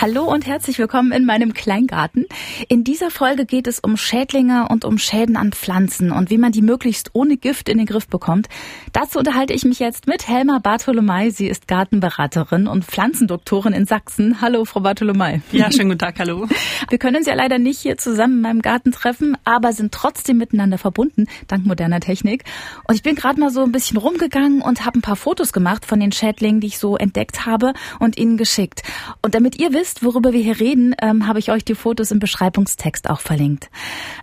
Hallo 0.00 0.24
und 0.24 0.46
herzlich 0.46 0.78
willkommen 0.78 1.12
in 1.12 1.26
meinem 1.26 1.52
Kleingarten. 1.52 2.24
In 2.70 2.84
dieser 2.84 3.10
Folge 3.10 3.44
geht 3.44 3.66
es 3.66 3.80
um 3.80 3.98
Schädlinge 3.98 4.66
und 4.70 4.86
um 4.86 4.96
Schäden 4.96 5.36
an 5.36 5.52
Pflanzen 5.52 6.10
und 6.10 6.30
wie 6.30 6.38
man 6.38 6.52
die 6.52 6.62
möglichst 6.62 7.10
ohne 7.12 7.36
Gift 7.36 7.68
in 7.68 7.76
den 7.76 7.86
Griff 7.86 8.08
bekommt. 8.08 8.48
Dazu 8.94 9.18
unterhalte 9.18 9.52
ich 9.52 9.66
mich 9.66 9.78
jetzt 9.78 10.06
mit 10.06 10.26
Helma 10.26 10.58
Bartholomei. 10.58 11.28
Sie 11.28 11.48
ist 11.48 11.68
Gartenberaterin 11.68 12.66
und 12.66 12.86
Pflanzendoktorin 12.86 13.74
in 13.74 13.84
Sachsen. 13.84 14.40
Hallo, 14.40 14.64
Frau 14.64 14.80
Bartholomei. 14.80 15.42
Ja, 15.52 15.70
schönen 15.70 15.90
guten 15.90 15.98
Tag, 15.98 16.18
hallo. 16.18 16.48
Wir 16.88 16.96
können 16.96 17.16
uns 17.16 17.26
ja 17.26 17.34
leider 17.34 17.58
nicht 17.58 17.80
hier 17.80 17.98
zusammen 17.98 18.36
in 18.36 18.40
meinem 18.40 18.62
Garten 18.62 18.92
treffen, 18.92 19.36
aber 19.44 19.74
sind 19.74 19.92
trotzdem 19.92 20.38
miteinander 20.38 20.78
verbunden, 20.78 21.26
dank 21.46 21.66
moderner 21.66 22.00
Technik. 22.00 22.44
Und 22.88 22.94
ich 22.94 23.02
bin 23.02 23.16
gerade 23.16 23.38
mal 23.38 23.50
so 23.50 23.62
ein 23.62 23.70
bisschen 23.70 23.98
rumgegangen 23.98 24.62
und 24.62 24.86
habe 24.86 24.98
ein 24.98 25.02
paar 25.02 25.16
Fotos 25.16 25.52
gemacht 25.52 25.84
von 25.84 26.00
den 26.00 26.10
Schädlingen, 26.10 26.62
die 26.62 26.68
ich 26.68 26.78
so 26.78 26.96
entdeckt 26.96 27.44
habe 27.44 27.74
und 27.98 28.16
Ihnen 28.16 28.38
geschickt. 28.38 28.82
Und 29.20 29.34
damit 29.34 29.60
ihr 29.60 29.74
wisst, 29.74 29.89
wisst, 29.90 30.04
worüber 30.04 30.32
wir 30.32 30.40
hier 30.40 30.60
reden, 30.60 30.94
ähm, 31.02 31.26
habe 31.26 31.38
ich 31.38 31.50
euch 31.50 31.64
die 31.64 31.74
Fotos 31.74 32.10
im 32.10 32.18
Beschreibungstext 32.18 33.10
auch 33.10 33.20
verlinkt. 33.20 33.70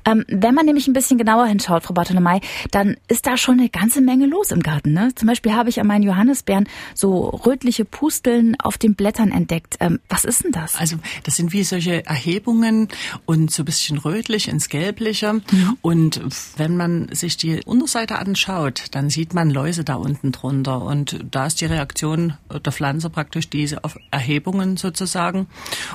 Ähm, 0.06 0.24
wenn 0.28 0.54
man 0.56 0.66
nämlich 0.66 0.88
ein 0.88 0.94
bisschen 0.94 1.18
genauer 1.18 1.46
hinschaut, 1.48 1.84
Frau 1.84 1.94
Bartolomei, 1.94 2.42
dann 2.72 2.96
ist 3.08 3.28
da 3.28 3.38
schon 3.38 3.60
eine 3.60 3.70
ganze 3.70 4.02
Menge 4.02 4.28
los 4.28 4.52
im 4.52 4.62
Garten. 4.62 4.94
Ne? 4.94 5.10
Zum 5.16 5.28
Beispiel 5.28 5.54
habe 5.54 5.70
ich 5.70 5.80
an 5.82 5.88
meinen 5.88 6.04
Johannisbeeren 6.04 6.68
so 6.94 7.30
rötliche 7.30 7.86
Pusteln 7.86 8.56
auf 8.60 8.78
den 8.78 8.96
Blättern 8.96 9.32
entdeckt. 9.32 9.76
Ähm, 9.80 10.00
was 10.10 10.26
ist 10.26 10.44
denn 10.44 10.52
das? 10.52 10.76
Also 10.76 10.98
das 11.24 11.36
sind 11.36 11.54
wie 11.54 11.64
solche 11.64 12.06
Erhebungen 12.06 12.88
und 13.26 13.52
so 13.52 13.64
ein 13.64 13.66
bisschen 13.66 13.98
rötlich 13.98 14.48
ins 14.48 14.70
Gelbliche. 14.70 15.34
Mhm. 15.34 15.78
Und 15.82 16.22
wenn 16.58 16.78
man 16.78 17.10
sich 17.14 17.38
die 17.38 17.62
Unterseite 17.66 18.20
anschaut, 18.20 18.86
dann 18.92 19.10
sieht 19.10 19.34
man 19.34 19.50
Läuse 19.50 19.84
da 19.84 19.96
unten 19.96 20.32
drunter. 20.32 20.82
Und 20.82 21.20
da 21.30 21.48
ist 21.48 21.60
die 21.62 21.66
Reaktion 21.66 22.34
der 22.50 22.72
Pflanze 22.72 23.10
praktisch 23.10 23.50
diese 23.50 23.82
Erhebungen 24.12 24.78
sozusagen. 24.78 25.48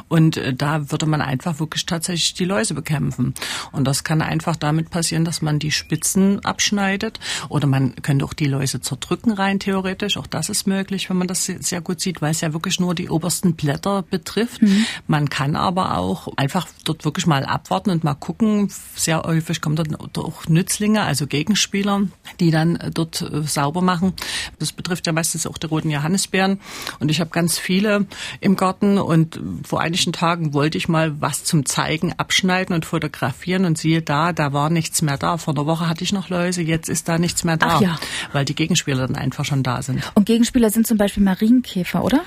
Und 0.09 0.37
äh, 0.37 0.55
da 0.55 0.91
würde 0.91 1.07
man 1.07 1.21
einfach 1.21 1.61
wirklich 1.61 1.87
tatsächlich 1.87 2.35
die 2.35 2.45
Läuse 2.45 2.75
bekämpfen. 2.75 3.35
Und 3.73 3.85
das 3.85 4.05
kann 4.05 4.23
einfach 4.23 4.57
damit 4.57 4.91
passieren, 4.91 5.25
dass 5.25 5.43
man 5.43 5.59
die 5.59 5.71
Spitzen 5.71 6.45
abschneidet 6.45 7.21
oder 7.49 7.67
man 7.67 7.95
könnte 8.03 8.25
auch 8.25 8.33
die 8.33 8.47
Läuse 8.47 8.81
zerdrücken 8.81 9.33
rein 9.33 9.59
theoretisch. 9.59 10.17
Auch 10.17 10.27
das 10.27 10.49
ist 10.49 10.67
möglich, 10.67 11.09
wenn 11.11 11.17
man 11.17 11.29
das 11.29 11.45
sehr 11.45 11.81
gut 11.81 12.01
sieht, 12.01 12.23
weil 12.23 12.33
es 12.33 12.41
ja 12.41 12.53
wirklich 12.53 12.81
nur 12.81 12.95
die 12.95 13.09
obersten 13.09 13.55
Blätter 13.55 14.03
betrifft. 14.03 14.63
Mhm. 14.63 14.85
Man 15.07 15.29
kann 15.29 15.57
aber 15.57 15.97
auch 15.99 16.29
einfach 16.37 16.67
dort 16.85 17.05
wirklich 17.05 17.27
mal 17.27 17.45
abwarten 17.45 17.91
und 17.91 18.05
mal 18.05 18.15
gucken. 18.15 18.71
Sehr 18.95 19.23
häufig 19.23 19.61
kommen 19.61 19.77
dort 19.77 20.19
auch 20.19 20.47
Nützlinge, 20.49 21.03
also 21.03 21.27
Gegenspieler, 21.27 22.03
die 22.41 22.51
dann 22.51 22.77
äh, 22.77 22.91
dort 22.91 23.23
äh, 23.23 23.43
sauber 23.43 23.83
machen. 23.83 24.13
Das 24.59 24.73
betrifft 24.73 25.07
ja 25.07 25.13
meistens 25.13 25.47
auch 25.47 25.59
die 25.59 25.67
roten 25.67 25.91
Johannisbeeren. 25.91 26.61
Und 26.99 27.11
ich 27.11 27.21
habe 27.21 27.31
ganz 27.31 27.59
viele 27.59 28.07
im 28.41 28.57
Garten 28.57 28.99
und 28.99 29.39
vor 29.65 29.81
einigen 29.81 30.13
Tagen 30.13 30.55
wollte 30.55 30.79
ich 30.79 30.89
mal 30.89 31.21
was 31.21 31.45
zum 31.45 31.67
Zeigen 31.67 32.13
abschneiden 32.17 32.75
und 32.75 32.85
fotografieren 32.85 33.65
und 33.65 33.79
siehe 33.79 34.03
da, 34.03 34.33
da 34.33 34.53
war 34.53 34.71
nichts 34.71 35.03
mehr 35.03 35.19
da. 35.19 35.39
Vor 35.39 35.55
einer 35.55 35.67
Woche 35.67 35.89
hatte 35.89 36.05
ich 36.05 36.13
noch 36.13 36.29
Läuse, 36.29 36.63
jetzt 36.63 36.89
ist 36.89 37.09
da 37.09 37.19
nichts 37.19 37.45
mehr 37.45 37.57
da, 37.57 37.77
Ach 37.77 37.81
ja. 37.81 37.99
weil 38.33 38.45
die 38.45 38.55
Gegenspieler 38.55 39.07
dann 39.07 39.17
einfach 39.17 39.45
schon 39.45 39.63
da 39.63 39.83
sind. 39.83 40.03
Und 40.15 40.27
Gegenspieler 40.27 40.71
sind 40.71 40.87
zum 40.87 40.99
Beispiel 40.99 41.23
Marienkäfer, 41.23 42.05
oder? 42.05 42.21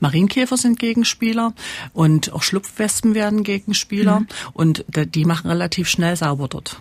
Marienkäfer 0.00 0.56
sind 0.56 0.78
Gegenspieler 0.78 1.52
und 1.92 2.32
auch 2.32 2.42
Schlupfwespen 2.42 3.14
werden 3.14 3.42
Gegenspieler 3.44 4.20
mhm. 4.20 4.26
und 4.52 4.84
die 4.88 5.24
machen 5.24 5.48
relativ 5.48 5.88
schnell 5.88 6.16
sauber 6.16 6.48
dort. 6.48 6.80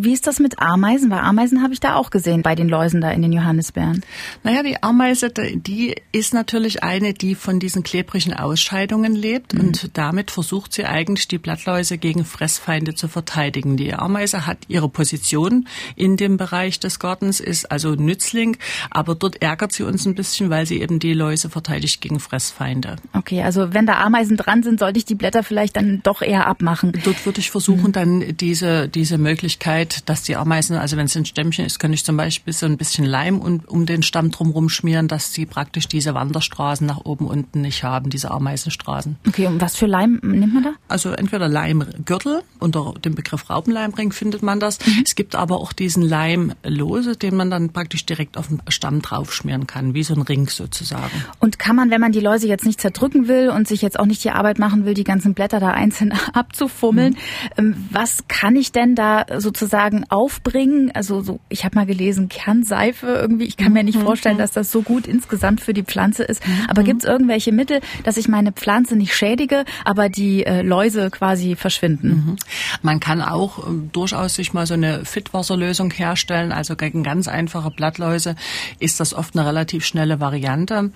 Wie 0.00 0.12
ist 0.12 0.26
das 0.26 0.38
mit 0.38 0.58
Ameisen? 0.58 1.10
Weil 1.10 1.20
Ameisen 1.20 1.62
habe 1.62 1.74
ich 1.74 1.80
da 1.80 1.96
auch 1.96 2.10
gesehen 2.10 2.42
bei 2.42 2.54
den 2.54 2.68
Läusen 2.68 3.00
da 3.00 3.10
in 3.10 3.20
den 3.20 3.32
Johannisbeeren. 3.32 4.02
Naja, 4.42 4.62
die 4.62 4.82
Ameise, 4.82 5.30
die 5.30 5.94
ist 6.12 6.32
natürlich 6.32 6.82
eine, 6.82 7.12
die 7.12 7.34
von 7.34 7.60
diesen 7.60 7.82
klebrigen 7.82 8.32
Ausscheidungen 8.32 9.14
lebt 9.14 9.52
mhm. 9.52 9.60
und 9.60 9.90
damit 9.98 10.30
versucht 10.30 10.72
sie 10.72 10.86
eigentlich 10.86 11.28
die 11.28 11.38
Blattläuse 11.38 11.98
gegen 11.98 12.24
Fressfeinde 12.24 12.94
zu 12.94 13.08
verteidigen. 13.08 13.76
Die 13.76 13.92
Ameise 13.92 14.46
hat 14.46 14.58
ihre 14.68 14.88
Position 14.88 15.68
in 15.96 16.16
dem 16.16 16.36
Bereich 16.36 16.80
des 16.80 16.98
Gartens, 16.98 17.40
ist 17.40 17.70
also 17.70 17.94
Nützling, 17.94 18.56
aber 18.90 19.14
dort 19.14 19.42
ärgert 19.42 19.72
sie 19.72 19.82
uns 19.82 20.06
ein 20.06 20.14
bisschen, 20.14 20.48
weil 20.48 20.66
sie 20.66 20.80
eben 20.80 20.98
die 21.00 21.12
Läuse 21.12 21.50
verteidigt 21.50 22.00
gegen 22.00 22.20
Fressfeinde. 22.20 22.96
Okay, 23.12 23.42
also 23.42 23.74
wenn 23.74 23.86
da 23.86 24.00
Ameisen 24.00 24.36
dran 24.36 24.62
sind, 24.62 24.80
sollte 24.80 24.98
ich 24.98 25.04
die 25.04 25.14
Blätter 25.14 25.42
vielleicht 25.42 25.76
dann 25.76 26.00
doch 26.02 26.22
eher 26.22 26.46
abmachen. 26.46 26.92
Dort 27.04 27.26
würde 27.26 27.40
ich 27.40 27.50
versuchen, 27.50 27.88
mhm. 27.88 27.92
dann 27.92 28.36
diese, 28.36 28.88
diese 28.88 29.18
Möglichkeit 29.18 29.81
Möglichkeit, 29.82 30.08
dass 30.08 30.22
die 30.22 30.36
Ameisen, 30.36 30.76
also 30.76 30.96
wenn 30.96 31.06
es 31.06 31.16
ein 31.16 31.24
Stämmchen 31.24 31.64
ist, 31.64 31.78
könnte 31.78 31.94
ich 31.94 32.04
zum 32.04 32.16
Beispiel 32.16 32.52
so 32.52 32.66
ein 32.66 32.76
bisschen 32.76 33.04
Leim 33.04 33.40
um, 33.40 33.60
um 33.66 33.86
den 33.86 34.02
Stamm 34.02 34.30
drumherum 34.30 34.68
schmieren, 34.68 35.08
dass 35.08 35.32
sie 35.32 35.46
praktisch 35.46 35.88
diese 35.88 36.14
Wanderstraßen 36.14 36.86
nach 36.86 37.04
oben 37.04 37.26
unten 37.26 37.62
nicht 37.62 37.82
haben, 37.84 38.10
diese 38.10 38.30
Ameisenstraßen. 38.30 39.16
Okay, 39.26 39.46
und 39.46 39.60
was 39.60 39.76
für 39.76 39.86
Leim 39.86 40.20
nimmt 40.22 40.54
man 40.54 40.62
da? 40.62 40.72
Also 40.88 41.10
entweder 41.10 41.48
Leimgürtel, 41.48 42.42
unter 42.58 42.94
dem 43.04 43.14
Begriff 43.14 43.50
Raupenleimring 43.50 44.12
findet 44.12 44.42
man 44.42 44.60
das. 44.60 44.78
Mhm. 44.84 45.02
Es 45.04 45.14
gibt 45.14 45.34
aber 45.34 45.58
auch 45.58 45.72
diesen 45.72 46.02
Leimlose, 46.02 47.16
den 47.16 47.36
man 47.36 47.50
dann 47.50 47.70
praktisch 47.70 48.06
direkt 48.06 48.36
auf 48.36 48.48
den 48.48 48.60
Stamm 48.68 49.02
draufschmieren 49.02 49.66
kann, 49.66 49.94
wie 49.94 50.02
so 50.02 50.14
ein 50.14 50.22
Ring 50.22 50.48
sozusagen. 50.48 51.24
Und 51.40 51.58
kann 51.58 51.76
man, 51.76 51.90
wenn 51.90 52.00
man 52.00 52.12
die 52.12 52.20
Läuse 52.20 52.46
jetzt 52.46 52.64
nicht 52.64 52.80
zerdrücken 52.80 53.28
will 53.28 53.50
und 53.50 53.68
sich 53.68 53.82
jetzt 53.82 53.98
auch 53.98 54.06
nicht 54.06 54.22
die 54.24 54.30
Arbeit 54.30 54.58
machen 54.58 54.84
will, 54.84 54.94
die 54.94 55.04
ganzen 55.04 55.34
Blätter 55.34 55.60
da 55.60 55.70
einzeln 55.70 56.12
abzufummeln, 56.32 57.16
mhm. 57.58 57.88
was 57.90 58.24
kann 58.28 58.56
ich 58.56 58.72
denn 58.72 58.94
da 58.94 59.26
sozusagen 59.38 59.71
sozusagen 59.72 60.04
aufbringen. 60.10 60.90
Also 60.92 61.22
so, 61.22 61.40
ich 61.48 61.64
habe 61.64 61.76
mal 61.76 61.86
gelesen, 61.86 62.28
Kernseife 62.28 63.06
irgendwie. 63.06 63.44
Ich 63.44 63.56
kann 63.56 63.72
mir 63.72 63.82
nicht 63.82 63.98
mhm. 63.98 64.02
vorstellen, 64.02 64.36
dass 64.36 64.52
das 64.52 64.70
so 64.70 64.82
gut 64.82 65.06
insgesamt 65.06 65.62
für 65.62 65.72
die 65.72 65.82
Pflanze 65.82 66.24
ist. 66.24 66.46
Mhm. 66.46 66.66
Aber 66.68 66.82
gibt 66.82 67.02
es 67.02 67.08
irgendwelche 67.08 67.52
Mittel, 67.52 67.80
dass 68.04 68.18
ich 68.18 68.28
meine 68.28 68.52
Pflanze 68.52 68.96
nicht 68.96 69.14
schädige, 69.14 69.64
aber 69.84 70.10
die 70.10 70.44
äh, 70.44 70.60
Läuse 70.60 71.10
quasi 71.10 71.56
verschwinden? 71.56 72.08
Mhm. 72.08 72.36
Man 72.82 73.00
kann 73.00 73.22
auch 73.22 73.66
äh, 73.66 73.70
durchaus 73.92 74.34
sich 74.34 74.52
mal 74.52 74.66
so 74.66 74.74
eine 74.74 75.06
Fitwasserlösung 75.06 75.90
herstellen. 75.90 76.52
Also 76.52 76.76
gegen 76.76 77.02
ganz 77.02 77.26
einfache 77.26 77.70
Blattläuse 77.70 78.36
ist 78.78 79.00
das 79.00 79.14
oft 79.14 79.34
eine 79.34 79.46
relativ 79.46 79.86
schnelle 79.86 80.20
Variante. 80.20 80.90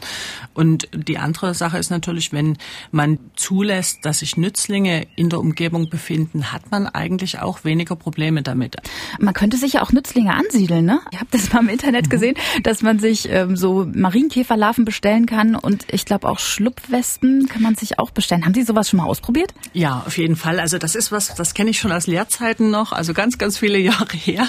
Und 0.53 0.89
die 0.95 1.17
andere 1.17 1.55
Sache 1.55 1.79
ist 1.79 1.91
natürlich, 1.91 2.33
wenn 2.33 2.59
man 2.91 3.19
zulässt, 3.37 4.05
dass 4.05 4.19
sich 4.19 4.37
Nützlinge 4.37 5.07
in 5.17 5.31
der 5.31 5.41
Umgebung 5.41 5.89
befinden, 5.89 6.53
hat 6.53 6.71
man 6.71 6.87
eigentlich 6.87 7.39
auch 7.39 7.65
weniger 7.65 7.97
Probleme 7.97 8.43
damit 8.43 8.56
mit. 8.57 8.77
Man 9.19 9.35
könnte 9.35 9.57
sich 9.57 9.75
ja 9.75 9.83
auch 9.83 9.93
Nützlinge 9.93 10.35
ansiedeln, 10.35 10.85
ne? 10.85 11.01
Ich 11.13 11.19
habe 11.19 11.29
das 11.31 11.53
mal 11.53 11.61
im 11.61 11.69
Internet 11.69 12.07
mhm. 12.07 12.11
gesehen, 12.11 12.35
dass 12.63 12.83
man 12.83 12.99
sich 12.99 13.29
ähm, 13.31 13.57
so 13.57 13.87
Marienkäferlarven 13.93 14.85
bestellen 14.85 15.27
kann 15.27 15.55
und 15.55 15.85
ich 15.91 16.05
glaube 16.05 16.29
auch 16.29 16.39
Schlupfwespen 16.39 17.49
kann 17.49 17.63
man 17.63 17.75
sich 17.75 17.99
auch 17.99 18.11
bestellen. 18.11 18.45
Haben 18.45 18.55
Sie 18.55 18.63
sowas 18.63 18.89
schon 18.89 18.99
mal 18.99 19.07
ausprobiert? 19.07 19.53
Ja, 19.73 20.03
auf 20.07 20.19
jeden 20.19 20.37
Fall. 20.37 20.61
Also 20.61 20.79
das 20.79 20.95
ist 20.95 21.13
was, 21.13 21.35
das 21.35 21.55
kenne 21.55 21.71
ich 21.71 21.79
schon 21.79 21.93
aus 21.93 22.07
Lehrzeiten 22.07 22.71
noch, 22.71 22.93
also 22.93 23.15
ganz, 23.15 23.39
ganz 23.39 23.59
viele 23.59 23.79
Jahre 23.87 24.17
her 24.17 24.49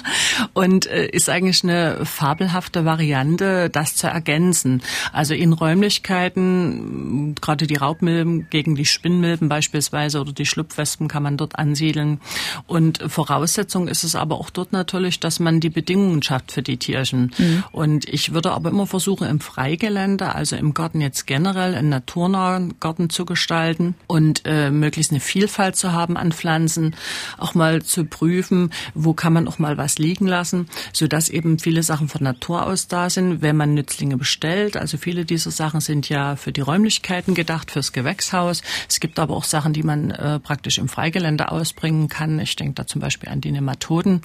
und 0.53 0.87
äh, 0.87 1.07
ist 1.07 1.29
eigentlich 1.29 1.63
eine 1.63 2.05
fabelhafte 2.05 2.85
Variante, 2.85 3.69
das 3.69 3.95
zu 3.95 4.07
ergänzen. 4.07 4.81
Also 5.11 5.33
in 5.33 5.53
Räumlichkeiten, 5.53 7.35
gerade 7.35 7.67
die 7.67 7.75
Raubmilben 7.75 8.49
gegen 8.49 8.75
die 8.75 8.85
Spinnmilben 8.85 9.49
beispielsweise 9.49 10.19
oder 10.19 10.31
die 10.31 10.45
Schlupfwespen 10.45 11.07
kann 11.07 11.23
man 11.23 11.37
dort 11.37 11.57
ansiedeln. 11.57 12.19
Und 12.65 13.03
Voraussetzung 13.07 13.87
ist 13.87 13.96
es 14.03 14.15
aber 14.15 14.39
auch 14.39 14.49
dort 14.49 14.73
natürlich, 14.73 15.19
dass 15.19 15.39
man 15.39 15.59
die 15.59 15.69
Bedingungen 15.69 16.21
schafft 16.23 16.51
für 16.51 16.61
die 16.61 16.77
Tierchen. 16.77 17.31
Mhm. 17.37 17.63
Und 17.71 18.07
ich 18.07 18.33
würde 18.33 18.51
aber 18.51 18.69
immer 18.69 18.87
versuchen, 18.87 19.27
im 19.27 19.39
Freigelände, 19.39 20.33
also 20.35 20.55
im 20.55 20.73
Garten 20.73 21.01
jetzt 21.01 21.27
generell, 21.27 21.75
einen 21.75 21.89
naturnahen 21.89 22.79
Garten 22.79 23.09
zu 23.09 23.25
gestalten 23.25 23.95
und 24.07 24.41
äh, 24.45 24.71
möglichst 24.71 25.11
eine 25.11 25.19
Vielfalt 25.19 25.75
zu 25.75 25.91
haben 25.91 26.17
an 26.17 26.31
Pflanzen, 26.31 26.95
auch 27.37 27.53
mal 27.53 27.81
zu 27.81 28.05
prüfen, 28.05 28.71
wo 28.93 29.13
kann 29.13 29.33
man 29.33 29.47
auch 29.47 29.59
mal 29.59 29.77
was 29.77 29.97
liegen 29.97 30.27
lassen, 30.27 30.67
sodass 30.93 31.29
eben 31.29 31.59
viele 31.59 31.83
Sachen 31.83 32.07
von 32.07 32.23
Natur 32.23 32.65
aus 32.65 32.87
da 32.87 33.09
sind, 33.09 33.41
wenn 33.41 33.57
man 33.57 33.73
Nützlinge 33.73 34.17
bestellt. 34.17 34.77
Also 34.77 34.97
viele 34.97 35.25
dieser 35.25 35.51
Sachen 35.51 35.81
sind 35.81 36.09
ja 36.09 36.35
für 36.35 36.51
die 36.51 36.61
Räumlichkeiten 36.61 37.33
gedacht, 37.33 37.71
fürs 37.71 37.91
Gewächshaus. 37.91 38.61
Es 38.87 38.99
gibt 38.99 39.19
aber 39.19 39.35
auch 39.35 39.43
Sachen, 39.43 39.73
die 39.73 39.83
man 39.83 40.11
äh, 40.11 40.39
praktisch 40.39 40.77
im 40.77 40.87
Freigelände 40.87 41.51
ausbringen 41.51 42.07
kann. 42.07 42.39
Ich 42.39 42.55
denke 42.55 42.73
da 42.75 42.87
zum 42.87 43.01
Beispiel 43.01 43.29
an 43.29 43.41
die 43.41 43.51
Nematoden 43.51 43.86
Methoden. 43.87 44.21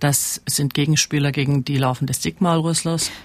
Das 0.00 0.42
sind 0.46 0.74
Gegenspieler 0.74 1.32
gegen 1.32 1.64
die 1.64 1.78
Larven 1.78 2.06
des. 2.06 2.20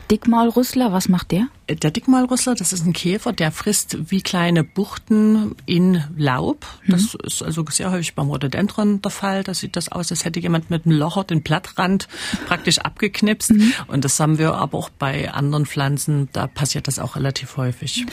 Dickmaulrüssler, 0.09 0.91
was 0.91 1.09
macht 1.09 1.31
der? 1.31 1.47
Der 1.75 1.91
Dickmalrüssler, 1.91 2.55
das 2.55 2.73
ist 2.73 2.85
ein 2.85 2.93
Käfer, 2.93 3.33
der 3.33 3.51
frisst 3.51 4.11
wie 4.11 4.21
kleine 4.21 4.63
Buchten 4.63 5.55
in 5.65 6.03
Laub. 6.17 6.65
Das 6.87 7.13
mhm. 7.13 7.19
ist 7.25 7.43
also 7.43 7.65
sehr 7.69 7.91
häufig 7.91 8.15
beim 8.15 8.29
Rhododendron 8.29 9.01
der 9.01 9.11
Fall. 9.11 9.43
Da 9.43 9.53
sieht 9.53 9.75
das 9.75 9.91
aus, 9.91 10.11
als 10.11 10.25
hätte 10.25 10.39
jemand 10.39 10.69
mit 10.69 10.85
einem 10.85 10.97
Locher 10.97 11.23
den 11.23 11.41
Blattrand 11.41 12.07
praktisch 12.47 12.79
abgeknipst. 12.79 13.53
Mhm. 13.53 13.73
Und 13.87 14.05
das 14.05 14.19
haben 14.19 14.37
wir 14.37 14.53
aber 14.53 14.77
auch 14.77 14.89
bei 14.89 15.31
anderen 15.31 15.65
Pflanzen, 15.65 16.29
da 16.33 16.47
passiert 16.47 16.87
das 16.87 16.99
auch 16.99 17.15
relativ 17.15 17.57
häufig. 17.57 18.05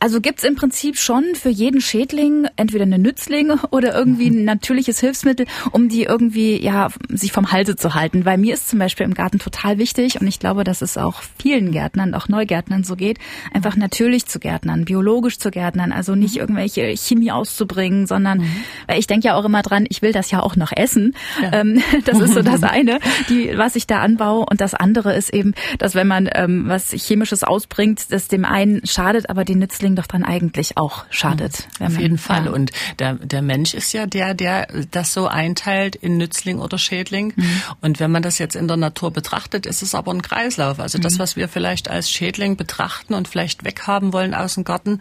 Also 0.00 0.20
gibt's 0.20 0.44
im 0.44 0.54
Prinzip 0.54 0.98
schon 0.98 1.34
für 1.34 1.48
jeden 1.48 1.80
Schädling 1.80 2.46
entweder 2.56 2.84
eine 2.84 2.98
Nützlinge 2.98 3.58
oder 3.70 3.94
irgendwie 3.96 4.28
ein 4.28 4.44
natürliches 4.44 5.00
Hilfsmittel, 5.00 5.46
um 5.72 5.88
die 5.88 6.02
irgendwie 6.04 6.62
ja 6.62 6.88
sich 7.08 7.32
vom 7.32 7.52
Halse 7.52 7.76
zu 7.76 7.94
halten. 7.94 8.24
Weil 8.24 8.38
mir 8.38 8.54
ist 8.54 8.68
zum 8.68 8.78
Beispiel 8.78 9.06
im 9.06 9.14
Garten 9.14 9.38
total 9.38 9.78
wichtig 9.78 10.20
und 10.20 10.26
ich 10.26 10.38
glaube, 10.38 10.64
dass 10.64 10.82
es 10.82 10.96
auch 10.96 11.22
vielen 11.38 11.72
Gärtnern, 11.72 12.14
auch 12.14 12.28
Neugärtnern 12.28 12.84
so 12.84 12.96
geht, 12.98 13.18
einfach 13.54 13.76
natürlich 13.76 14.26
zu 14.26 14.38
gärtnern, 14.38 14.84
biologisch 14.84 15.38
zu 15.38 15.50
gärtnern, 15.50 15.92
also 15.92 16.14
nicht 16.14 16.34
mhm. 16.34 16.40
irgendwelche 16.40 16.94
Chemie 16.96 17.32
auszubringen, 17.32 18.06
sondern 18.06 18.38
mhm. 18.38 18.64
weil 18.86 18.98
ich 18.98 19.06
denke 19.06 19.28
ja 19.28 19.34
auch 19.34 19.44
immer 19.44 19.62
dran, 19.62 19.86
ich 19.88 20.02
will 20.02 20.12
das 20.12 20.30
ja 20.30 20.40
auch 20.40 20.56
noch 20.56 20.72
essen. 20.72 21.14
Ja. 21.42 21.52
Ähm, 21.60 21.82
das 22.04 22.20
ist 22.20 22.34
so 22.34 22.42
das 22.42 22.62
eine, 22.62 22.98
die, 23.28 23.56
was 23.56 23.76
ich 23.76 23.86
da 23.86 24.00
anbaue. 24.00 24.44
Und 24.44 24.60
das 24.60 24.74
andere 24.74 25.14
ist 25.14 25.30
eben, 25.30 25.54
dass 25.78 25.94
wenn 25.94 26.06
man 26.06 26.28
ähm, 26.34 26.64
was 26.68 26.90
Chemisches 26.90 27.44
ausbringt, 27.44 28.12
das 28.12 28.28
dem 28.28 28.44
einen 28.44 28.84
schadet, 28.86 29.30
aber 29.30 29.44
den 29.44 29.60
Nützling 29.60 29.96
doch 29.96 30.06
dann 30.06 30.24
eigentlich 30.24 30.76
auch 30.76 31.04
schadet. 31.10 31.68
Mhm. 31.78 31.86
Auf 31.86 31.92
man, 31.94 32.02
jeden 32.02 32.18
Fall. 32.18 32.46
Ja. 32.46 32.50
Und 32.50 32.72
der, 32.98 33.14
der 33.14 33.42
Mensch 33.42 33.74
ist 33.74 33.92
ja 33.92 34.06
der, 34.06 34.34
der 34.34 34.68
das 34.90 35.12
so 35.12 35.28
einteilt 35.28 35.96
in 35.96 36.16
Nützling 36.16 36.58
oder 36.58 36.78
Schädling. 36.78 37.32
Mhm. 37.36 37.62
Und 37.80 38.00
wenn 38.00 38.10
man 38.10 38.22
das 38.22 38.38
jetzt 38.38 38.56
in 38.56 38.68
der 38.68 38.76
Natur 38.76 39.12
betrachtet, 39.12 39.66
ist 39.66 39.82
es 39.82 39.94
aber 39.94 40.12
ein 40.12 40.22
Kreislauf. 40.22 40.80
Also 40.80 40.98
das, 40.98 41.14
mhm. 41.14 41.18
was 41.20 41.36
wir 41.36 41.48
vielleicht 41.48 41.88
als 41.88 42.10
Schädling 42.10 42.56
betrachten 42.56 42.87
und 43.14 43.28
vielleicht 43.28 43.64
weghaben 43.64 44.12
wollen 44.12 44.34
aus 44.34 44.54
dem 44.54 44.64
Garten, 44.64 45.00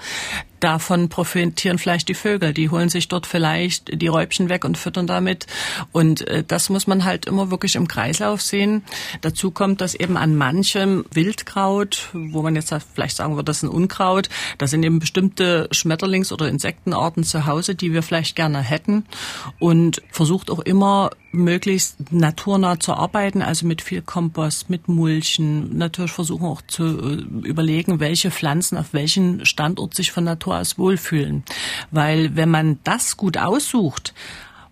davon 0.60 1.10
profitieren 1.10 1.78
vielleicht 1.78 2.10
die 2.10 2.14
Vögel. 2.14 2.54
Die 2.54 2.70
holen 2.70 2.90
sich 2.90 3.08
dort 3.08 3.28
vielleicht 3.28 4.02
die 4.02 4.08
Räubchen 4.08 4.50
weg 4.50 4.66
und 4.66 4.78
füttern 4.78 5.08
damit. 5.08 5.48
Und 5.92 6.28
äh, 6.28 6.44
das 6.48 6.70
muss 6.70 6.88
man 6.88 7.06
halt 7.06 7.26
immer 7.26 7.52
wirklich 7.52 7.76
im 7.76 7.88
Kreislauf 7.88 8.42
sehen. 8.42 8.84
Dazu 9.22 9.52
kommt, 9.52 9.82
dass 9.82 9.96
eben 9.96 10.18
an 10.18 10.36
manchem 10.36 11.06
Wildkraut, 11.12 12.10
wo 12.14 12.42
man 12.42 12.56
jetzt 12.56 12.74
vielleicht 12.94 13.18
sagen 13.18 13.36
würde, 13.36 13.46
das 13.46 13.58
ist 13.58 13.64
ein 13.64 13.70
Unkraut, 13.70 14.30
da 14.58 14.68
sind 14.68 14.84
eben 14.84 15.00
bestimmte 15.00 15.70
Schmetterlings- 15.72 16.34
oder 16.34 16.48
Insektenarten 16.48 17.24
zu 17.24 17.46
Hause, 17.46 17.76
die 17.76 17.94
wir 17.94 18.04
vielleicht 18.04 18.36
gerne 18.36 18.60
hätten. 18.60 19.06
Und 19.60 20.02
versucht 20.12 20.50
auch 20.50 20.60
immer 20.60 21.12
möglichst 21.32 22.12
naturnah 22.12 22.80
zu 22.80 22.94
arbeiten, 22.94 23.42
also 23.42 23.66
mit 23.66 23.82
viel 23.82 24.02
Kompost, 24.02 24.70
mit 24.70 24.88
Mulchen. 24.88 25.78
Natürlich 25.78 26.12
versuchen 26.12 26.46
auch 26.46 26.62
zu 26.62 26.84
äh, 26.84 27.48
überlegen, 27.48 28.00
welche 28.00 28.32
Pflanzen 28.32 28.78
auf 28.78 28.94
welchen 28.94 29.46
Standort 29.46 29.94
sich 29.94 30.12
von 30.12 30.24
Natur 30.24 30.47
aus 30.54 30.78
wohlfühlen. 30.78 31.44
Weil 31.92 32.36
wenn 32.36 32.50
man 32.50 32.80
das 32.84 33.18
gut 33.18 33.38
aussucht, 33.38 34.14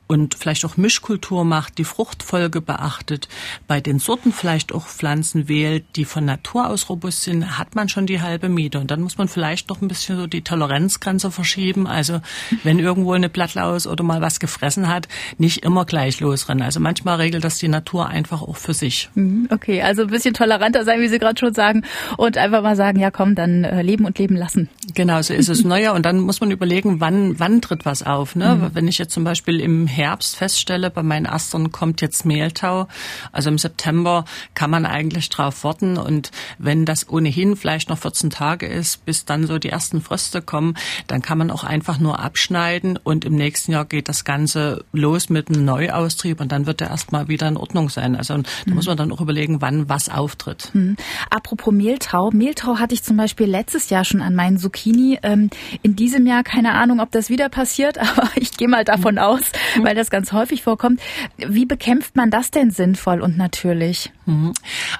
und 0.07 0.35
vielleicht 0.35 0.65
auch 0.65 0.77
Mischkultur 0.77 1.45
macht, 1.45 1.77
die 1.77 1.83
Fruchtfolge 1.83 2.61
beachtet, 2.61 3.27
bei 3.67 3.81
den 3.81 3.99
Sorten 3.99 4.31
vielleicht 4.31 4.73
auch 4.73 4.85
Pflanzen 4.85 5.47
wählt, 5.49 5.83
die 5.95 6.05
von 6.05 6.25
Natur 6.25 6.69
aus 6.69 6.89
robust 6.89 7.23
sind, 7.23 7.57
hat 7.57 7.75
man 7.75 7.89
schon 7.89 8.05
die 8.05 8.21
halbe 8.21 8.47
Miete. 8.47 8.79
Und 8.79 8.91
dann 8.91 9.01
muss 9.01 9.17
man 9.17 9.27
vielleicht 9.27 9.69
noch 9.69 9.81
ein 9.81 9.87
bisschen 9.87 10.17
so 10.17 10.27
die 10.27 10.43
Toleranzgrenze 10.43 11.31
verschieben. 11.31 11.87
Also 11.87 12.21
wenn 12.63 12.77
irgendwo 12.77 13.13
eine 13.13 13.29
Blattlaus 13.29 13.87
oder 13.87 14.03
mal 14.03 14.21
was 14.21 14.39
gefressen 14.39 14.87
hat, 14.87 15.07
nicht 15.37 15.63
immer 15.65 15.85
gleich 15.85 16.19
losrennen. 16.19 16.63
Also 16.63 16.79
manchmal 16.79 17.17
regelt 17.17 17.43
das 17.43 17.57
die 17.57 17.67
Natur 17.67 18.07
einfach 18.07 18.43
auch 18.43 18.57
für 18.57 18.73
sich. 18.73 19.09
Mhm, 19.15 19.47
okay, 19.51 19.81
also 19.81 20.03
ein 20.03 20.09
bisschen 20.09 20.35
toleranter 20.35 20.83
sein, 20.83 21.01
wie 21.01 21.07
Sie 21.07 21.19
gerade 21.19 21.39
schon 21.39 21.53
sagen, 21.53 21.83
und 22.17 22.37
einfach 22.37 22.61
mal 22.61 22.75
sagen, 22.75 22.99
ja 22.99 23.09
komm, 23.09 23.33
dann 23.33 23.63
äh, 23.63 23.81
leben 23.81 24.05
und 24.05 24.19
leben 24.19 24.35
lassen. 24.35 24.69
Genau, 24.93 25.21
so 25.21 25.33
ist 25.33 25.49
es. 25.49 25.63
Naja, 25.63 25.93
und 25.93 26.05
dann 26.05 26.19
muss 26.19 26.41
man 26.41 26.51
überlegen, 26.51 26.99
wann, 26.99 27.39
wann 27.39 27.61
tritt 27.61 27.85
was 27.85 28.03
auf. 28.03 28.35
Ne? 28.35 28.55
Mhm. 28.55 28.75
Wenn 28.75 28.87
ich 28.87 28.99
jetzt 28.99 29.13
zum 29.13 29.23
Beispiel 29.23 29.59
im 29.59 29.87
Herbst 29.95 30.35
feststelle, 30.35 30.89
bei 30.89 31.03
meinen 31.03 31.25
Astern 31.25 31.71
kommt 31.71 32.01
jetzt 32.01 32.25
Mehltau. 32.25 32.87
Also 33.31 33.49
im 33.49 33.57
September 33.57 34.25
kann 34.53 34.69
man 34.69 34.85
eigentlich 34.85 35.29
drauf 35.29 35.63
warten. 35.63 35.97
Und 35.97 36.31
wenn 36.57 36.85
das 36.85 37.09
ohnehin 37.09 37.55
vielleicht 37.55 37.89
noch 37.89 37.97
14 37.97 38.29
Tage 38.29 38.67
ist, 38.67 39.05
bis 39.05 39.25
dann 39.25 39.47
so 39.47 39.57
die 39.57 39.69
ersten 39.69 40.01
Fröste 40.01 40.41
kommen, 40.41 40.75
dann 41.07 41.21
kann 41.21 41.37
man 41.37 41.49
auch 41.49 41.63
einfach 41.63 41.99
nur 41.99 42.19
abschneiden 42.19 42.99
und 43.01 43.23
im 43.23 43.35
nächsten 43.35 43.71
Jahr 43.71 43.85
geht 43.85 44.09
das 44.09 44.25
Ganze 44.25 44.83
los 44.91 45.29
mit 45.29 45.49
einem 45.49 45.63
Neuaustrieb 45.63 46.41
und 46.41 46.51
dann 46.51 46.65
wird 46.65 46.81
er 46.81 46.89
erstmal 46.89 47.27
wieder 47.29 47.47
in 47.47 47.57
Ordnung 47.57 47.89
sein. 47.89 48.15
Also 48.15 48.35
da 48.35 48.43
mhm. 48.65 48.75
muss 48.75 48.87
man 48.87 48.97
dann 48.97 49.11
auch 49.11 49.21
überlegen, 49.21 49.61
wann 49.61 49.87
was 49.87 50.09
auftritt. 50.09 50.71
Mhm. 50.73 50.97
Apropos 51.29 51.73
Mehltau. 51.73 52.31
Mehltau 52.31 52.79
hatte 52.79 52.93
ich 52.93 53.03
zum 53.03 53.15
Beispiel 53.15 53.47
letztes 53.47 53.89
Jahr 53.89 54.03
schon 54.03 54.21
an 54.21 54.35
meinen 54.35 54.57
Zucchini. 54.57 55.19
Ähm, 55.23 55.49
in 55.83 55.95
diesem 55.95 56.25
Jahr 56.25 56.43
keine 56.43 56.73
Ahnung, 56.73 56.99
ob 56.99 57.11
das 57.11 57.29
wieder 57.29 57.47
passiert, 57.47 57.97
aber 58.17 58.29
ich 58.35 58.57
gehe 58.57 58.67
mal 58.67 58.83
davon 58.83 59.17
aus, 59.17 59.41
mhm 59.77 59.84
weil 59.85 59.95
das 59.95 60.09
ganz 60.09 60.31
häufig 60.31 60.63
vorkommt. 60.63 60.99
Wie 61.37 61.65
bekämpft 61.65 62.15
man 62.15 62.31
das 62.31 62.49
denn 62.49 62.71
sinnvoll 62.71 63.21
und 63.21 63.37
natürlich? 63.37 64.11
Mhm. 64.25 64.53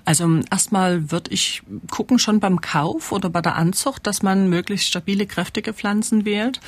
Also 0.06 0.40
erstmal 0.52 1.12
würde 1.12 1.32
ich 1.32 1.64
gucken 1.90 2.20
schon 2.20 2.40
beim 2.40 2.62
Kauf 2.62 3.12
oder 3.12 3.30
bei 3.30 3.42
der 3.42 3.56
Anzucht, 3.56 4.06
dass 4.06 4.22
man 4.22 4.48
möglichst 4.48 4.88
stabile, 4.88 5.26
kräftige 5.26 5.74
Pflanzen 5.74 6.24
wählt. 6.26 6.60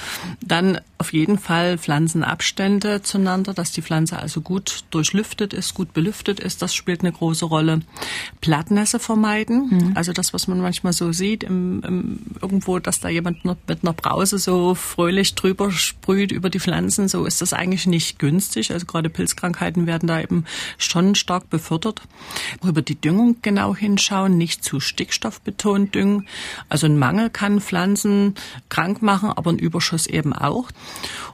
Dann 0.42 0.80
auf 0.98 1.14
jeden 1.14 1.38
Fall 1.38 1.78
Pflanzenabstände 1.78 3.04
zueinander, 3.04 3.54
dass 3.54 3.72
die 3.72 3.84
Pflanze 3.84 4.18
also 4.18 4.42
gut 4.42 4.86
durchlüftet 4.90 5.54
ist, 5.54 5.76
gut 5.76 5.94
belüftet 5.94 6.40
ist. 6.40 6.64
Das 6.64 6.74
spielt 6.74 7.02
eine 7.02 7.12
große 7.12 7.46
Rolle. 7.46 7.82
Plattnässe 8.42 8.98
vermeiden. 8.98 9.70
Mhm. 9.70 9.92
Also 9.94 10.12
das, 10.12 10.34
was 10.34 10.48
man 10.48 10.60
manchmal 10.60 10.94
so 10.94 11.12
sieht, 11.12 11.44
im, 11.44 11.84
im, 11.84 12.20
irgendwo, 12.42 12.80
dass 12.80 13.00
da 13.00 13.10
jemand 13.10 13.46
mit 13.46 13.84
einer 13.84 13.94
Brause 13.94 14.40
so 14.40 14.74
fröhlich 14.74 15.36
drüber 15.36 15.72
sprüht 15.72 16.32
über 16.32 16.50
die 16.50 16.60
Pflanzen. 16.60 17.08
So 17.08 17.26
ist 17.26 17.42
das 17.42 17.54
eigentlich 17.54 17.86
nicht 17.86 18.07
günstig. 18.18 18.72
Also 18.72 18.86
gerade 18.86 19.10
Pilzkrankheiten 19.10 19.88
werden 19.88 20.08
da 20.08 20.22
eben 20.22 20.46
schon 20.78 21.16
stark 21.16 21.50
befördert. 21.50 22.02
Über 22.64 22.82
die 22.82 23.00
Düngung 23.00 23.38
genau 23.42 23.76
hinschauen, 23.76 24.38
nicht 24.38 24.64
zu 24.64 24.80
stickstoffbetont 24.80 25.96
düngen. 25.96 26.28
Also 26.70 26.88
ein 26.88 26.98
Mangel 26.98 27.30
kann 27.30 27.62
Pflanzen 27.62 28.36
krank 28.70 29.02
machen, 29.02 29.30
aber 29.30 29.52
ein 29.52 29.60
Überschuss 29.60 30.08
eben 30.08 30.34
auch. 30.34 30.70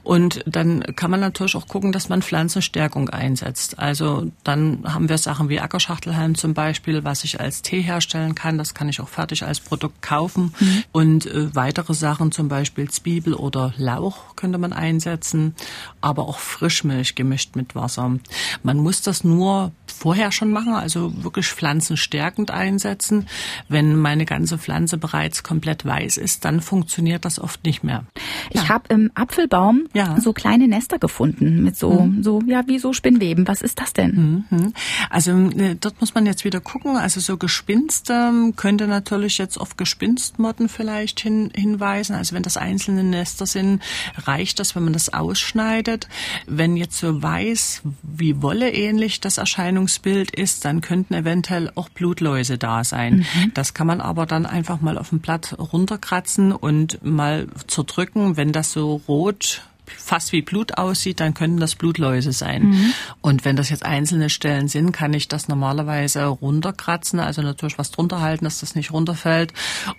Und 0.02 0.42
dann 0.46 0.82
kann 0.96 1.10
man 1.10 1.20
natürlich 1.20 1.56
auch 1.56 1.66
gucken, 1.66 1.92
dass 1.92 2.08
man 2.08 2.22
Pflanzenstärkung 2.22 3.08
einsetzt. 3.08 3.78
Also 3.78 4.30
dann 4.44 4.84
haben 4.84 5.08
wir 5.08 5.18
Sachen 5.18 5.48
wie 5.48 5.60
Ackerschachtelhalm 5.60 6.34
zum 6.34 6.52
Beispiel, 6.52 7.04
was 7.04 7.24
ich 7.24 7.40
als 7.40 7.62
Tee 7.62 7.80
herstellen 7.80 8.34
kann. 8.34 8.58
Das 8.58 8.74
kann 8.74 8.88
ich 8.88 9.00
auch 9.00 9.08
fertig 9.08 9.44
als 9.44 9.60
Produkt 9.60 10.02
kaufen. 10.02 10.54
Mhm. 10.60 10.84
Und 10.92 11.26
äh, 11.26 11.54
weitere 11.54 11.94
Sachen, 11.94 12.32
zum 12.32 12.48
Beispiel 12.48 12.90
Zwiebel 12.90 13.34
oder 13.34 13.72
Lauch 13.76 14.36
könnte 14.36 14.58
man 14.58 14.72
einsetzen, 14.72 15.54
aber 16.00 16.28
auch 16.28 16.38
Frischmilch 16.64 17.14
gemischt 17.14 17.56
mit 17.56 17.74
Wasser. 17.74 18.18
Man 18.62 18.78
muss 18.78 19.02
das 19.02 19.22
nur 19.22 19.72
vorher 19.86 20.32
schon 20.32 20.50
machen, 20.50 20.72
also 20.72 21.12
wirklich 21.22 21.46
pflanzenstärkend 21.46 22.50
einsetzen. 22.50 23.26
Wenn 23.68 23.96
meine 23.96 24.24
ganze 24.24 24.56
Pflanze 24.56 24.96
bereits 24.96 25.42
komplett 25.42 25.84
weiß 25.84 26.16
ist, 26.16 26.46
dann 26.46 26.62
funktioniert 26.62 27.26
das 27.26 27.38
oft 27.38 27.62
nicht 27.66 27.84
mehr. 27.84 28.04
Ich 28.48 28.62
ja. 28.62 28.68
habe 28.70 28.84
im 28.88 29.10
Apfelbaum 29.14 29.88
ja. 29.92 30.18
so 30.18 30.32
kleine 30.32 30.66
Nester 30.66 30.98
gefunden 30.98 31.62
mit 31.62 31.76
so 31.76 32.00
mhm. 32.00 32.22
so 32.22 32.40
ja 32.46 32.66
wie 32.66 32.78
so 32.78 32.94
Spinnweben. 32.94 33.46
Was 33.46 33.60
ist 33.60 33.78
das 33.78 33.92
denn? 33.92 34.46
Mhm. 34.48 34.72
Also 35.10 35.32
äh, 35.32 35.76
dort 35.78 36.00
muss 36.00 36.14
man 36.14 36.24
jetzt 36.24 36.44
wieder 36.46 36.60
gucken. 36.60 36.96
Also 36.96 37.20
so 37.20 37.36
Gespinste 37.36 38.32
könnte 38.56 38.86
natürlich 38.86 39.36
jetzt 39.36 39.60
auf 39.60 39.76
Gespinstmotten 39.76 40.70
vielleicht 40.70 41.20
hin, 41.20 41.50
hinweisen. 41.54 42.16
Also 42.16 42.34
wenn 42.34 42.42
das 42.42 42.56
einzelne 42.56 43.04
Nester 43.04 43.44
sind, 43.44 43.82
reicht 44.16 44.58
das, 44.60 44.74
wenn 44.74 44.84
man 44.84 44.94
das 44.94 45.12
ausschneidet. 45.12 46.08
Wenn 46.58 46.76
jetzt 46.76 46.98
so 46.98 47.22
weiß 47.22 47.82
wie 48.02 48.42
Wolle 48.42 48.72
ähnlich 48.72 49.20
das 49.20 49.38
Erscheinungsbild 49.38 50.30
ist, 50.30 50.64
dann 50.64 50.80
könnten 50.80 51.14
eventuell 51.14 51.70
auch 51.74 51.88
Blutläuse 51.88 52.58
da 52.58 52.84
sein. 52.84 53.26
Mhm. 53.34 53.52
Das 53.54 53.74
kann 53.74 53.86
man 53.86 54.00
aber 54.00 54.26
dann 54.26 54.46
einfach 54.46 54.80
mal 54.80 54.98
auf 54.98 55.10
dem 55.10 55.20
Blatt 55.20 55.56
runterkratzen 55.58 56.52
und 56.52 57.04
mal 57.04 57.46
zerdrücken. 57.66 58.36
Wenn 58.36 58.52
das 58.52 58.72
so 58.72 59.02
rot 59.08 59.62
fast 59.86 60.32
wie 60.32 60.42
Blut 60.42 60.78
aussieht, 60.78 61.20
dann 61.20 61.34
könnten 61.34 61.58
das 61.58 61.74
Blutläuse 61.74 62.32
sein. 62.32 62.70
Mhm. 62.70 62.94
Und 63.20 63.44
wenn 63.44 63.56
das 63.56 63.70
jetzt 63.70 63.84
einzelne 63.84 64.30
Stellen 64.30 64.68
sind, 64.68 64.92
kann 64.92 65.12
ich 65.12 65.28
das 65.28 65.48
normalerweise 65.48 66.24
runterkratzen, 66.24 67.20
also 67.20 67.42
natürlich 67.42 67.78
was 67.78 67.90
drunter 67.90 68.20
halten, 68.20 68.44
dass 68.44 68.60
das 68.60 68.74
nicht 68.74 68.92
runterfällt 68.92 69.52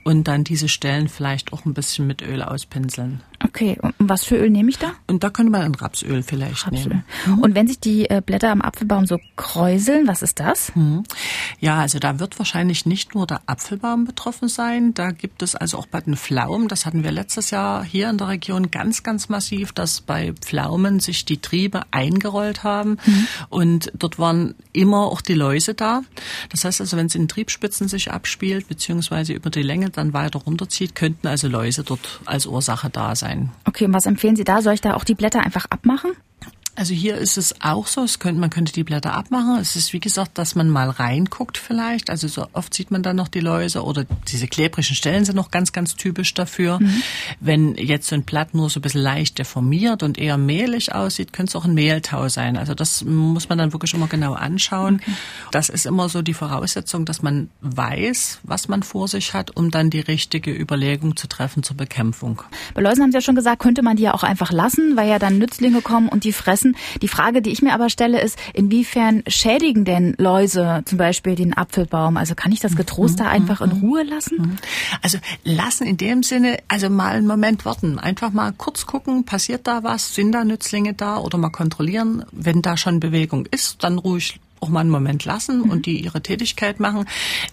und 0.04 0.28
dann 0.28 0.44
diese 0.44 0.70
Stellen 0.70 1.08
vielleicht 1.08 1.54
auch 1.54 1.66
ein 1.66 1.74
bisschen 1.74 2.08
mit 2.08 2.22
Öl 2.22 2.42
auspinseln. 2.42 3.22
Okay, 3.46 3.78
und 3.82 3.94
was 4.00 4.26
für 4.26 4.38
Öl 4.38 4.50
nehme 4.50 4.70
ich 4.70 4.80
da? 4.80 4.94
Und 5.08 5.24
da 5.24 5.30
könnte 5.30 5.52
man 5.52 5.62
ein 5.62 5.76
Rapsöl 5.76 6.24
vielleicht 6.24 6.66
Rapsöl. 6.66 6.88
nehmen. 6.88 7.06
Mhm. 7.26 7.40
Und 7.40 7.56
wenn 7.56 7.68
sich 7.68 7.80
die 7.80 8.10
äh, 8.10 8.22
Blätter 8.26 8.52
am 8.52 8.62
Apfelbaum 8.62 9.06
so 9.06 9.20
kräuseln, 9.36 10.08
was 10.08 10.22
ist 10.22 10.40
das? 10.40 10.76
Mhm. 10.76 11.04
Ja, 11.60 11.80
also 11.80 12.00
da 12.00 12.20
wird 12.20 12.38
wahrscheinlich 12.40 12.86
nicht 12.86 13.14
nur 13.14 13.28
der 13.28 13.42
Apfelbaum 13.46 14.06
betroffen 14.06 14.48
sein. 14.48 14.94
Da 14.94 15.12
gibt 15.12 15.44
es 15.44 15.56
also 15.56 15.78
auch 15.78 15.88
bei 15.88 16.02
den 16.02 16.16
Pflaumen, 16.16 16.68
das 16.68 16.86
hatten 16.86 17.04
wir 17.04 17.12
letztes 17.12 17.52
Jahr 17.52 17.84
hier 17.84 18.10
in 18.10 18.18
der 18.18 18.30
Region 18.30 18.72
ganz, 18.72 19.04
ganz 19.04 19.30
massiv, 19.30 19.72
dass 19.74 20.02
bei 20.02 20.34
Pflaumen 20.34 21.00
sich 21.00 21.26
die 21.26 21.38
Triebe 21.38 21.84
eingerollt 21.92 22.64
haben. 22.64 22.98
Mhm. 23.06 23.28
Und 23.50 23.92
dort 23.94 24.18
waren 24.18 24.56
immer 24.76 25.06
auch 25.06 25.22
die 25.22 25.34
Läuse 25.34 25.74
da. 25.74 26.02
Das 26.50 26.66
heißt 26.66 26.82
also, 26.82 26.98
wenn 26.98 27.08
es 27.08 27.16
in 27.16 27.28
Triebspitzen 27.28 27.88
sich 27.88 28.12
abspielt, 28.12 28.68
beziehungsweise 28.68 29.34
über 29.34 29.50
die 29.50 29.64
Länge 29.64 29.90
dann 29.90 30.14
weiter 30.14 30.40
runterzieht, 30.40 30.96
könnten 30.96 31.28
also 31.28 31.48
Läuse 31.48 31.84
dort 31.84 32.22
als 32.26 32.46
Ursache 32.46 32.90
da 32.90 33.16
sein. 33.16 33.52
Okay, 33.66 33.86
und 33.86 33.94
was 33.94 34.06
empfehlen 34.06 34.36
Sie 34.36 34.44
da? 34.44 34.62
Soll 34.62 34.74
ich 34.74 34.82
da 34.82 34.96
auch 34.96 35.04
die 35.04 35.16
Blätter 35.16 35.42
einfach 35.42 35.66
abmachen? 35.70 36.12
Also 36.76 36.94
hier 36.94 37.16
ist 37.16 37.38
es 37.38 37.62
auch 37.62 37.88
so, 37.88 38.04
es 38.04 38.20
könnte, 38.20 38.40
man 38.40 38.50
könnte 38.50 38.74
die 38.74 38.84
Blätter 38.84 39.14
abmachen. 39.14 39.58
Es 39.60 39.76
ist 39.76 39.94
wie 39.94 40.00
gesagt, 40.00 40.38
dass 40.38 40.56
man 40.56 40.70
mal 40.70 40.90
reinguckt 40.90 41.58
vielleicht. 41.58 42.10
Also 42.10 42.28
so 42.28 42.48
oft 42.54 42.74
sieht 42.74 42.92
man 42.92 43.02
dann 43.02 43.16
noch 43.16 43.30
die 43.30 43.40
Läuse 43.40 43.84
oder 43.84 44.06
diese 44.28 44.48
klebrigen 44.48 44.96
Stellen 44.96 45.24
sind 45.24 45.36
noch 45.36 45.52
ganz, 45.52 45.72
ganz 45.72 45.96
typisch 45.96 46.34
dafür. 46.34 46.80
Mhm. 46.80 47.02
Wenn 47.40 47.76
jetzt 47.76 48.08
so 48.08 48.16
ein 48.16 48.24
Blatt 48.24 48.54
nur 48.54 48.70
so 48.70 48.80
ein 48.80 48.82
bisschen 48.82 49.02
leicht 49.02 49.40
deformiert 49.40 50.04
und 50.04 50.18
eher 50.18 50.38
mehlig 50.38 50.94
aussieht, 50.94 51.32
könnte 51.32 51.52
es 51.52 51.56
auch 51.56 51.66
ein 51.66 51.74
Mehltau 51.74 52.28
sein. 52.28 52.58
Also 52.58 52.74
das 52.74 53.04
muss 53.06 53.48
man 53.48 53.58
dann 53.58 53.72
wirklich 53.72 53.94
immer 53.94 54.08
genau 54.08 54.34
anschauen. 54.34 54.96
Okay. 55.02 55.12
Das 55.52 55.70
ist 55.70 55.86
immer 55.86 56.10
so 56.10 56.22
die 56.22 56.34
Voraussetzung, 56.34 57.06
dass 57.06 57.22
man 57.22 57.50
weiß, 57.62 58.40
was 58.44 58.68
man 58.68 58.84
vor 58.84 59.08
sich 59.08 59.34
hat, 59.34 59.56
um 59.56 59.72
dann 59.72 59.90
die 59.90 60.02
richtige 60.02 60.52
Überlegung 60.52 61.16
zu 61.16 61.28
treffen 61.28 61.64
zur 61.64 61.78
Bekämpfung. 61.78 62.42
Bei 62.74 62.82
Läusen 62.82 63.02
haben 63.02 63.12
Sie 63.12 63.18
ja 63.18 63.22
schon 63.22 63.36
gesagt, 63.36 63.62
könnte 63.62 63.82
man 63.82 63.96
die 63.96 64.04
ja 64.04 64.14
auch 64.14 64.24
einfach 64.24 64.52
lassen, 64.52 64.98
weil 64.98 65.10
ja 65.10 65.20
dann 65.20 65.38
Nützlinge 65.38 65.82
kommen 65.82 66.10
und 66.10 66.24
die 66.24 66.34
fressen 66.34 66.65
lassen. 66.66 66.76
Die 67.02 67.08
Frage, 67.08 67.42
die 67.42 67.52
ich 67.52 67.62
mir 67.62 67.74
aber 67.74 67.90
stelle, 67.90 68.22
ist, 68.22 68.38
inwiefern 68.54 69.24
schädigen 69.28 69.86
denn 69.86 70.16
Läuse 70.18 70.82
zum 70.86 70.98
Beispiel 70.98 71.36
den 71.36 71.56
Apfelbaum? 71.56 72.18
Also 72.18 72.36
kann 72.36 72.52
ich 72.52 72.60
das 72.60 72.76
getrost 72.76 73.20
da 73.20 73.28
einfach 73.28 73.62
in 73.62 73.72
Ruhe 73.72 74.04
lassen? 74.04 74.58
Also 75.02 75.18
lassen 75.44 75.86
in 75.86 75.98
dem 75.98 76.24
Sinne, 76.24 76.58
also 76.68 76.90
mal 76.90 77.16
einen 77.16 77.28
Moment 77.28 77.66
warten. 77.66 78.00
Einfach 78.00 78.32
mal 78.32 78.54
kurz 78.54 78.86
gucken, 78.86 79.26
passiert 79.26 79.68
da 79.68 79.84
was? 79.84 80.16
Sind 80.16 80.32
da 80.32 80.44
Nützlinge 80.44 80.94
da? 80.94 81.18
Oder 81.18 81.38
mal 81.38 81.50
kontrollieren. 81.50 82.26
Wenn 82.32 82.62
da 82.62 82.78
schon 82.78 83.00
Bewegung 83.00 83.46
ist, 83.52 83.84
dann 83.84 83.98
ruhig 83.98 84.40
auch 84.60 84.70
mal 84.70 84.82
einen 84.82 84.90
Moment 84.90 85.26
lassen 85.26 85.64
mhm. 85.64 85.70
und 85.70 85.86
die 85.86 86.00
ihre 86.00 86.22
Tätigkeit 86.22 86.80
machen. 86.80 87.06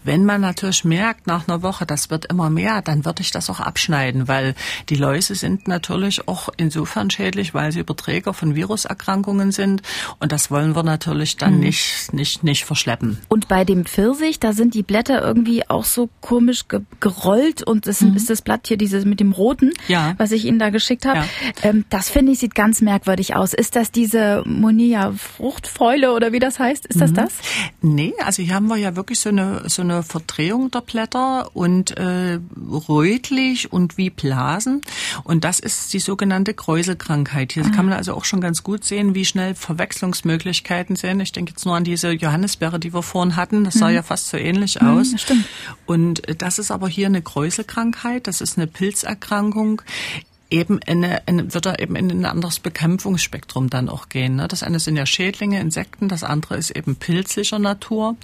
Wenn 0.04 0.25
man 0.25 0.40
natürlich 0.40 0.85
merkt 0.85 1.26
nach 1.26 1.49
einer 1.49 1.62
Woche, 1.62 1.87
das 1.87 2.11
wird 2.11 2.26
immer 2.26 2.50
mehr, 2.50 2.82
dann 2.82 3.04
würde 3.04 3.23
ich 3.23 3.30
das 3.30 3.49
auch 3.50 3.61
abschneiden, 3.61 4.28
weil 4.28 4.54
die 4.88 4.97
Läuse 4.97 5.35
sind 5.35 5.68
natürlich 5.68 6.28
auch 6.28 6.49
insofern 6.56 7.11
schädlich, 7.11 7.54
weil 7.54 7.73
sie 7.73 7.80
Überträger 7.80 8.35
von 8.35 8.54
Viruserkrankungen 8.54 9.52
sind 9.52 9.82
und 10.21 10.32
das 10.32 10.50
wollen 10.50 10.76
wir 10.76 10.82
natürlich 10.82 11.37
dann 11.37 11.54
mhm. 11.54 11.61
nicht, 11.61 12.12
nicht, 12.12 12.44
nicht 12.44 12.64
verschleppen. 12.64 13.18
Und 13.28 13.49
bei 13.49 13.64
dem 13.64 13.85
Pfirsich, 13.87 14.38
da 14.40 14.52
sind 14.52 14.75
die 14.75 14.82
Blätter 14.82 15.23
irgendwie 15.23 15.68
auch 15.68 15.85
so 15.85 16.11
komisch 16.21 16.68
ge 16.68 16.80
gerollt 17.00 17.62
und 17.62 17.87
das 17.87 18.00
mhm. 18.00 18.14
ist 18.16 18.30
das 18.30 18.42
Blatt 18.42 18.68
hier 18.68 18.76
dieses 18.76 19.04
mit 19.04 19.18
dem 19.18 19.32
roten, 19.32 19.73
ja. 19.88 20.14
was 20.18 20.30
ich 20.30 20.44
Ihnen 20.44 20.59
da 20.59 20.71
geschickt 20.71 21.04
habe. 21.06 21.21
Ja. 21.21 21.25
Ähm, 21.62 21.85
das 21.90 22.11
finde 22.11 22.32
ich 22.32 22.42
sieht 22.42 22.54
ganz 22.54 22.80
merkwürdig 22.80 23.37
aus. 23.37 23.54
Ist 23.54 23.76
das 23.76 23.92
diese 23.92 24.42
Monia 24.44 25.12
Fruchtfäule 25.12 26.12
oder 26.12 26.32
wie 26.32 26.40
das 26.40 26.59
heißt? 26.59 26.91
Ist 26.92 27.00
das 27.00 27.11
mhm. 27.11 27.14
das? 27.14 27.32
Nee, 27.80 28.14
also 28.25 28.42
hier 28.42 28.54
haben 28.54 28.68
wir 28.68 28.76
ja 28.76 28.96
wirklich 28.96 29.20
so 29.20 29.30
eine, 29.30 29.68
so 29.68 29.82
eine 29.82 30.02
Verdrehung 30.02 30.70
der 30.70 30.80
Blätter 30.80 31.54
und 31.54 31.96
äh, 31.96 32.38
rötlich 32.88 33.72
und 33.72 33.96
wie 33.96 34.11
Blasen. 34.11 34.82
Und 35.25 35.44
das 35.44 35.58
ist 35.58 35.92
die 35.94 35.99
sogenannte 35.99 36.52
Kräuselkrankheit. 36.52 37.52
Hier 37.52 37.64
ah. 37.64 37.70
kann 37.70 37.87
man 37.87 37.94
also 37.94 38.14
auch 38.14 38.25
schon 38.25 38.40
ganz 38.40 38.62
gut 38.62 38.84
sehen, 38.84 39.14
wie 39.14 39.25
schnell 39.25 39.54
Verwechslungsmöglichkeiten 39.54 40.96
sind. 40.96 41.20
Ich 41.20 41.32
denke 41.32 41.52
jetzt 41.52 41.64
nur 41.64 41.76
an 41.76 41.84
diese 41.84 42.11
Johannisbeere, 42.11 42.78
die 42.78 42.92
wir 42.92 43.02
vorhin 43.02 43.37
hatten. 43.37 43.64
Das 43.64 43.75
sah 43.75 43.88
mhm. 43.88 43.94
ja 43.94 44.02
fast 44.02 44.28
so 44.28 44.37
ähnlich 44.37 44.80
mhm, 44.80 44.88
aus. 44.88 45.14
stimmt. 45.16 45.46
Und 45.87 46.28
äh, 46.28 46.34
das 46.34 46.58
ist 46.58 46.70
aber 46.70 46.88
hier 46.88 47.06
eine 47.06 47.22
Kräuselkrankheit. 47.22 48.26
Das 48.26 48.40
ist 48.40 48.58
eine 48.58 48.66
Pilzerkrankung 48.66 49.82
eben 50.52 50.80
eine, 50.87 51.26
eine, 51.26 51.52
wird 51.54 51.66
er 51.66 51.80
eben 51.80 51.97
in 51.97 52.11
ein 52.11 52.25
anderes 52.25 52.61
Bekämpfungsspektrum 52.61 53.71
dann 53.71 53.88
auch 53.88 54.09
gehen. 54.09 54.37
Ne? 54.37 54.49
Das 54.49 54.62
eine 54.62 54.78
sind 54.78 54.97
ja 54.97 55.06
Schädlinge, 55.06 55.61
Insekten, 55.61 56.09
das 56.09 56.23
andere 56.23 56.56
ist 56.56 56.71
eben 56.71 56.97
pilzlicher 56.97 57.59
Natur. 57.59 58.16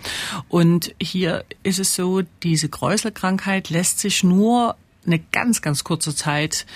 Und 0.48 0.94
hier 1.00 1.44
ist 1.62 1.78
es 1.78 1.94
so, 1.94 2.22
diese 2.42 2.68
Kräuselkrankheit 2.68 3.70
lässt 3.70 3.98
sich 3.98 4.22
nur 4.22 4.76
eine 5.06 5.18
ganz, 5.18 5.62
ganz 5.62 5.84
kurze 5.84 6.14
Zeit 6.14 6.66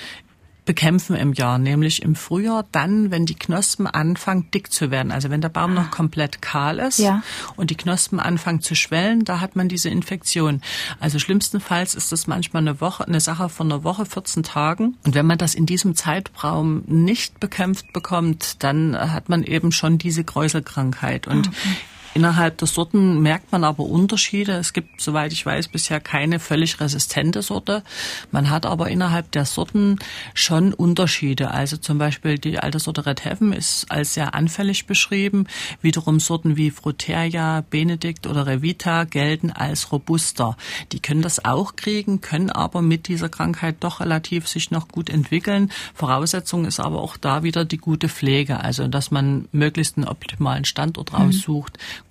bekämpfen 0.65 1.17
im 1.17 1.33
Jahr, 1.33 1.59
nämlich 1.59 2.03
im 2.03 2.15
Frühjahr, 2.15 2.65
dann, 2.71 3.11
wenn 3.11 3.27
die 3.27 3.35
Knospen 3.35 3.87
anfangen 3.87 4.51
dick 4.53 4.73
zu 4.73 4.91
werden. 4.91 5.11
Also 5.11 5.31
wenn 5.31 5.41
der 5.41 5.49
Baum 5.49 5.75
noch 5.75 5.91
komplett 5.91 6.41
kahl 6.41 6.79
ist 6.79 6.99
ja. 6.99 7.23
und 7.57 7.71
die 7.71 7.77
Knospen 7.77 8.21
anfangen 8.21 8.61
zu 8.61 8.75
schwellen, 8.75 9.25
da 9.25 9.41
hat 9.41 9.57
man 9.57 9.69
diese 9.69 9.89
Infektion. 9.89 10.63
Also 11.01 11.19
schlimmstenfalls 11.19 11.95
ist 11.95 12.13
das 12.13 12.27
manchmal 12.27 12.63
eine 12.63 12.81
Woche, 12.81 13.07
eine 13.07 13.21
Sache 13.21 13.49
von 13.49 13.73
einer 13.73 13.83
Woche, 13.83 14.07
14 14.07 14.43
Tagen. 14.45 14.97
Und 15.05 15.15
wenn 15.15 15.27
man 15.27 15.39
das 15.39 15.55
in 15.55 15.67
diesem 15.67 15.97
Zeitraum 15.97 16.85
nicht 16.87 17.41
bekämpft 17.41 17.93
bekommt, 17.93 18.63
dann 18.63 18.97
hat 18.97 19.29
man 19.29 19.43
eben 19.43 19.73
schon 19.73 19.99
diese 19.99 20.23
Kräuselkrankheit. 20.23 21.27
Und 21.27 21.49
okay. 21.49 21.59
Innerhalb 22.15 22.59
der 22.59 22.69
Sorten 22.69 23.23
merkt 23.23 23.53
man 23.53 23.65
aber 23.65 23.85
Unterschiede. 23.85 24.53
Es 24.53 24.75
gibt, 24.75 25.01
soweit 25.01 25.33
ich 25.33 25.47
weiß, 25.47 25.69
bisher 25.69 25.99
keine 25.99 26.41
völlig 26.41 26.79
resistente 26.79 27.41
Sorte. 27.41 27.83
Man 28.31 28.51
hat 28.51 28.67
aber 28.67 28.91
innerhalb 28.91 29.33
der 29.33 29.47
Sorten 29.47 29.99
schon 30.35 30.75
Unterschiede. 30.75 31.51
Also 31.53 31.79
zum 31.79 31.97
Beispiel 31.97 32.39
die 32.39 32.59
alte 32.59 32.81
Sorte 32.81 33.07
Red 33.07 33.25
Heaven 33.25 33.55
ist 33.55 33.91
als 33.91 34.13
sehr 34.13 34.35
anfällig 34.35 34.87
beschrieben. 34.87 35.47
Wiederum 35.81 36.21
Sorten 36.21 36.57
wie 36.57 36.71
Fruteria, 36.71 37.65
Benedikt 37.71 38.27
oder 38.27 38.47
Revita 38.47 39.05
gelten 39.05 39.51
als 39.51 39.91
robuster. 39.91 40.59
Die 40.93 41.01
können 41.01 41.23
das 41.23 41.45
auch 41.45 41.77
kriegen, 41.77 42.21
können 42.21 42.51
aber 42.51 42.83
mit 42.83 43.09
dieser 43.09 43.31
Krankheit 43.31 43.77
doch 43.81 44.01
relativ 44.01 44.49
sich 44.49 44.71
noch 44.71 44.89
gut 44.89 45.09
entwickeln. 45.09 45.73
Voraussetzung 45.95 46.67
ist 46.67 46.79
aber 46.79 47.01
auch 47.01 47.17
da 47.17 47.43
wieder 47.43 47.65
die 47.65 47.79
gute 47.79 48.11
Pflege. 48.11 48.61
Also, 48.61 48.87
dass 48.87 49.11
man 49.11 49.49
möglichst 49.53 49.97
einen 49.97 50.07
optimalen 50.07 50.67
Standort 50.67 51.13
mhm. 51.13 51.17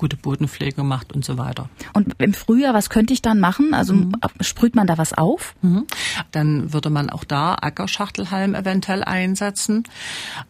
Gute 0.02 0.18
Bodenpflege 0.18 0.82
macht 0.82 1.14
und 1.14 1.24
so 1.24 1.38
weiter. 1.38 1.70
Und 1.94 2.16
im 2.18 2.34
Frühjahr, 2.34 2.74
was 2.74 2.90
könnte 2.90 3.14
ich 3.14 3.22
dann 3.22 3.40
machen? 3.40 3.76
Also 3.76 3.94
mhm. 3.94 4.14
sprüht 4.42 4.76
man 4.76 4.88
da 4.88 4.98
was 4.98 5.14
auf? 5.14 5.54
Mhm. 5.62 5.86
Dann 6.32 6.74
würde 6.74 6.90
man 6.90 7.12
auch 7.12 7.24
da 7.24 7.54
Ackerschachtelhalm 7.54 8.56
eventuell 8.56 9.04
einsetzen. 9.04 9.84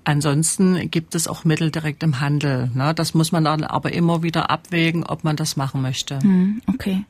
Ansonsten 0.06 0.90
gibt 0.90 1.16
es 1.16 1.28
auch 1.28 1.44
Mittel 1.44 1.70
direkt 1.70 2.02
im 2.02 2.22
Handel. 2.22 2.72
Ne? 2.74 2.94
Das 2.96 3.14
muss 3.14 3.34
man 3.34 3.44
dann 3.44 3.66
aber 3.66 3.92
immer 3.92 4.24
wieder 4.24 4.50
abwägen, 4.50 5.04
ob 5.04 5.26
man 5.26 5.36
das 5.36 5.58
machen 5.58 5.82
möchte. 5.82 6.20
Mhm, 6.24 6.62
okay. 6.68 7.04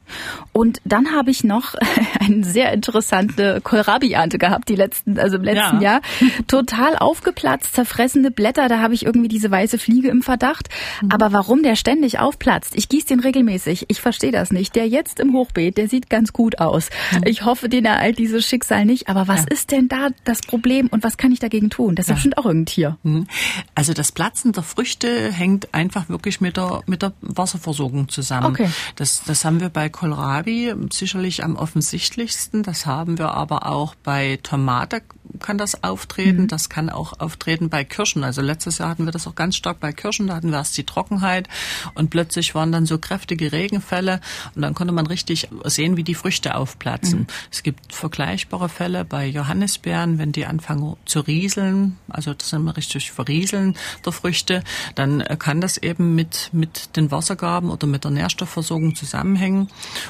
Und 0.51 0.81
dann 0.83 1.11
habe 1.11 1.29
ich 1.29 1.43
noch 1.43 1.75
eine 2.19 2.43
sehr 2.43 2.73
interessante 2.73 3.61
Kohlrabi-Ernte 3.61 4.39
gehabt, 4.39 4.67
die 4.67 4.75
letzten, 4.75 5.19
also 5.19 5.37
im 5.37 5.43
letzten 5.43 5.79
ja. 5.79 5.91
Jahr. 5.91 6.01
Total 6.47 6.97
aufgeplatzt, 6.97 7.75
zerfressene 7.75 8.31
Blätter, 8.31 8.67
da 8.67 8.79
habe 8.79 8.95
ich 8.95 9.05
irgendwie 9.05 9.27
diese 9.27 9.51
weiße 9.51 9.77
Fliege 9.77 10.09
im 10.09 10.23
Verdacht. 10.23 10.69
Mhm. 11.03 11.11
Aber 11.11 11.31
warum 11.33 11.61
der 11.61 11.75
ständig 11.75 12.17
aufplatzt. 12.31 12.75
Ich 12.75 12.87
gieße 12.87 13.07
den 13.07 13.19
regelmäßig. 13.19 13.85
Ich 13.89 13.99
verstehe 13.99 14.31
das 14.31 14.51
nicht. 14.51 14.73
Der 14.75 14.87
jetzt 14.87 15.19
im 15.19 15.33
Hochbeet, 15.33 15.77
der 15.77 15.89
sieht 15.89 16.09
ganz 16.09 16.31
gut 16.31 16.59
aus. 16.59 16.89
Ich 17.25 17.43
hoffe, 17.43 17.67
den 17.67 17.83
ereilt 17.83 18.17
dieses 18.17 18.45
Schicksal 18.45 18.85
nicht. 18.85 19.09
Aber 19.09 19.27
was 19.27 19.41
ja. 19.41 19.47
ist 19.49 19.71
denn 19.71 19.89
da 19.89 20.09
das 20.23 20.39
Problem 20.39 20.87
und 20.87 21.03
was 21.03 21.17
kann 21.17 21.33
ich 21.33 21.39
dagegen 21.39 21.69
tun? 21.69 21.95
Das 21.95 22.05
ist 22.05 22.09
ja. 22.09 22.13
bestimmt 22.15 22.37
auch 22.37 22.45
irgendein 22.45 22.67
Tier. 22.67 22.97
Mhm. 23.03 23.27
Also 23.75 23.93
das 23.93 24.13
Platzen 24.13 24.53
der 24.53 24.63
Früchte 24.63 25.31
hängt 25.31 25.73
einfach 25.73 26.07
wirklich 26.07 26.39
mit 26.39 26.55
der, 26.55 26.83
mit 26.85 27.01
der 27.01 27.11
Wasserversorgung 27.19 28.07
zusammen. 28.07 28.47
Okay. 28.47 28.69
Das, 28.95 29.23
das 29.25 29.43
haben 29.43 29.59
wir 29.59 29.69
bei 29.69 29.89
Kohlrabi 29.89 30.73
sicherlich 30.91 31.43
am 31.43 31.57
offensichtlichsten. 31.57 32.63
Das 32.63 32.85
haben 32.85 33.17
wir 33.17 33.31
aber 33.31 33.67
auch 33.67 33.95
bei 33.95 34.39
Tomate 34.41 35.01
kann 35.39 35.57
das 35.57 35.83
auftreten. 35.83 36.43
Mhm. 36.43 36.47
Das 36.47 36.69
kann 36.69 36.89
auch 36.89 37.19
auftreten 37.19 37.69
bei 37.69 37.83
Kirschen. 37.83 38.23
Also 38.23 38.41
letztes 38.41 38.77
Jahr 38.77 38.89
hatten 38.89 39.05
wir 39.05 39.11
das 39.11 39.27
auch 39.27 39.35
ganz 39.35 39.55
stark 39.55 39.79
bei 39.79 39.91
Kirschen. 39.91 40.27
Da 40.27 40.35
hatten 40.35 40.49
wir 40.49 40.57
erst 40.57 40.77
die 40.77 40.85
Trockenheit 40.85 41.47
und 41.95 42.09
plötzlich 42.09 42.55
waren 42.55 42.71
dann 42.71 42.85
so 42.85 42.97
kräftige 42.97 43.51
Regenfälle 43.51 44.21
und 44.55 44.61
dann 44.61 44.73
konnte 44.73 44.93
man 44.93 45.07
richtig 45.07 45.49
sehen, 45.65 45.97
wie 45.97 46.03
die 46.03 46.15
Früchte 46.15 46.55
aufplatzen. 46.55 47.19
Mhm. 47.19 47.27
Es 47.51 47.63
gibt 47.63 47.93
vergleichbare 47.93 48.69
Fälle 48.69 49.05
bei 49.05 49.25
Johannisbeeren, 49.25 50.17
wenn 50.17 50.31
die 50.31 50.45
anfangen 50.45 50.95
zu 51.05 51.21
rieseln, 51.21 51.97
also 52.09 52.33
das 52.33 52.49
sind 52.49 52.63
wir 52.63 52.75
richtig 52.75 53.11
verrieseln 53.11 53.75
der 54.05 54.11
Früchte, 54.11 54.63
dann 54.95 55.23
kann 55.39 55.61
das 55.61 55.77
eben 55.77 56.15
mit, 56.15 56.49
mit 56.51 56.95
den 56.95 57.11
Wassergaben 57.11 57.69
oder 57.69 57.87
mit 57.87 58.03
der 58.03 58.11
Nährstoffversorgung 58.11 58.95
zusammenhängen. 58.95 59.69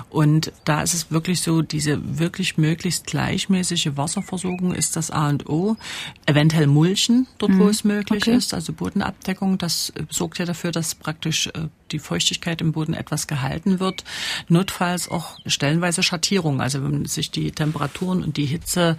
Und 0.10 0.51
da 0.66 0.82
ist 0.82 0.94
es 0.94 1.12
wirklich 1.12 1.42
so, 1.42 1.62
diese 1.62 2.20
wirklich 2.20 2.58
möglichst 2.58 3.06
gleichmäßige 3.08 3.92
Wasserversorgung 3.96 4.74
ist 4.74 4.96
das 4.96 5.11
das 5.12 5.18
A 5.18 5.30
und 5.30 5.48
O. 5.50 5.77
Eventuell 6.25 6.68
Mulchen, 6.68 7.27
dort 7.38 7.58
wo 7.58 7.63
mhm. 7.63 7.70
es 7.70 7.84
möglich 7.84 8.24
okay. 8.24 8.36
ist, 8.36 8.53
also 8.53 8.74
Bodenabdeckung. 8.74 9.58
Das 9.58 9.94
sorgt 10.10 10.39
ja 10.39 10.46
dafür, 10.46 10.72
dass 10.72 10.96
praktisch 10.96 11.48
äh, 11.48 11.68
die 11.91 12.00
Feuchtigkeit 12.00 12.62
im 12.62 12.72
Boden 12.72 12.94
etwas 12.94 13.27
gehalten 13.27 13.80
wird. 13.80 14.03
Notfalls 14.48 15.10
auch 15.10 15.38
stellenweise 15.46 16.03
Schattierung. 16.03 16.62
Also 16.62 16.84
wenn 16.84 16.91
man 16.91 17.06
sich 17.06 17.32
die 17.32 17.51
Temperaturen 17.51 18.24
und 18.24 18.38
die 18.38 18.46
Hitze 18.46 18.98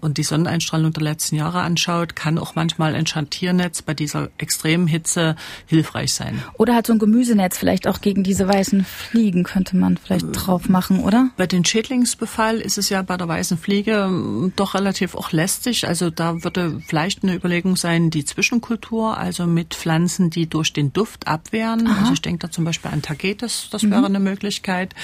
und 0.00 0.18
die 0.18 0.22
Sonneneinstrahlung 0.22 0.92
der 0.92 1.02
letzten 1.02 1.36
Jahre 1.36 1.60
anschaut, 1.60 2.16
kann 2.16 2.38
auch 2.38 2.54
manchmal 2.54 2.94
ein 2.94 3.06
Schattiernetz 3.06 3.82
bei 3.82 3.94
dieser 3.94 4.30
extremen 4.38 4.86
Hitze 4.86 5.36
hilfreich 5.66 6.14
sein. 6.14 6.42
Oder 6.54 6.74
halt 6.74 6.86
so 6.86 6.92
ein 6.92 6.98
Gemüsenetz 6.98 7.58
vielleicht 7.58 7.86
auch 7.86 8.00
gegen 8.00 8.22
diese 8.22 8.46
weißen 8.46 8.84
Fliegen 8.84 9.42
könnte 9.44 9.76
man 9.76 9.96
vielleicht 9.96 10.26
äh, 10.26 10.32
drauf 10.32 10.68
machen, 10.68 11.00
oder? 11.00 11.30
Bei 11.36 11.46
den 11.46 11.64
Schädlingsbefall 11.64 12.58
ist 12.58 12.78
es 12.78 12.88
ja 12.88 13.02
bei 13.02 13.16
der 13.16 13.28
weißen 13.28 13.58
Fliege 13.58 14.06
ähm, 14.08 14.52
doch 14.56 14.74
relativ 14.74 15.14
auch 15.14 15.32
lästig. 15.32 15.47
Also 15.84 16.10
da 16.10 16.42
würde 16.44 16.80
vielleicht 16.86 17.22
eine 17.22 17.34
Überlegung 17.34 17.76
sein, 17.76 18.10
die 18.10 18.24
Zwischenkultur, 18.24 19.16
also 19.16 19.46
mit 19.46 19.74
Pflanzen, 19.74 20.30
die 20.30 20.48
durch 20.48 20.72
den 20.72 20.92
Duft 20.92 21.26
abwehren. 21.26 21.86
Aha. 21.86 22.00
Also 22.00 22.12
ich 22.12 22.22
denke 22.22 22.46
da 22.46 22.50
zum 22.50 22.64
Beispiel 22.64 22.90
an 22.90 23.02
Tagetes, 23.02 23.68
das 23.70 23.82
mhm. 23.82 23.90
wäre 23.90 24.06
eine 24.06 24.20
Möglichkeit. 24.20 24.94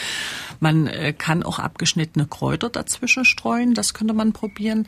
Man 0.61 0.87
äh, 0.87 1.13
kann 1.13 1.43
auch 1.43 1.59
abgeschnittene 1.59 2.27
Kräuter 2.27 2.71
dazwischen 2.71 3.25
streuen, 3.25 3.75
das 3.75 3.95
könnte 3.95 4.15
man 4.15 4.33
probieren. 4.33 4.87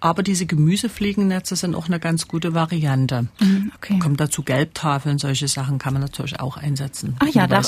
Aber 0.00 0.22
diese 0.22 0.46
Gemüsefliegennetze 0.46 1.56
sind 1.56 1.74
auch 1.74 1.86
eine 1.86 1.98
ganz 1.98 2.28
gute 2.28 2.54
Variante. 2.54 3.28
Mhm, 3.40 3.72
okay. 3.76 3.98
Kommt 3.98 4.20
dazu 4.20 4.42
Gelbtafeln, 4.42 5.18
solche 5.18 5.48
Sachen 5.48 5.78
kann 5.78 5.92
man 5.94 6.02
natürlich 6.02 6.38
auch 6.40 6.56
einsetzen. 6.56 7.16
Ach 7.20 7.28
ja, 7.28 7.46
da, 7.46 7.62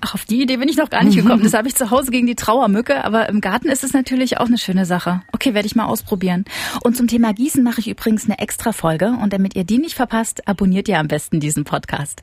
ach, 0.00 0.14
auf 0.14 0.24
die 0.24 0.42
Idee 0.42 0.56
bin 0.56 0.68
ich 0.68 0.76
noch 0.76 0.90
gar 0.90 1.04
nicht 1.04 1.16
gekommen. 1.16 1.34
Das 1.44 1.52
habe 1.52 1.68
ich 1.68 1.74
zu 1.74 1.90
Hause 1.90 2.10
gegen 2.10 2.26
die 2.26 2.36
Trauermücke, 2.36 3.04
aber 3.04 3.28
im 3.28 3.40
Garten 3.42 3.68
ist 3.68 3.84
es 3.84 3.92
natürlich 3.92 4.38
auch 4.38 4.46
eine 4.46 4.56
schöne 4.56 4.86
Sache. 4.86 5.22
Okay, 5.32 5.52
werde 5.52 5.66
ich 5.66 5.76
mal 5.76 5.84
ausprobieren. 5.84 6.46
Und 6.82 6.96
zum 6.96 7.06
Thema 7.06 7.34
Gießen 7.34 7.62
mache 7.62 7.80
ich 7.80 7.88
übrigens 7.88 8.24
eine 8.24 8.38
extra 8.38 8.72
Folge 8.72 9.16
und 9.22 9.32
damit 9.32 9.54
ihr 9.54 9.64
die 9.64 9.78
nicht 9.78 9.94
verpasst, 9.94 10.48
abonniert 10.48 10.88
ihr 10.88 10.98
am 10.98 11.08
besten 11.08 11.40
diesen 11.40 11.64
Podcast. 11.64 12.22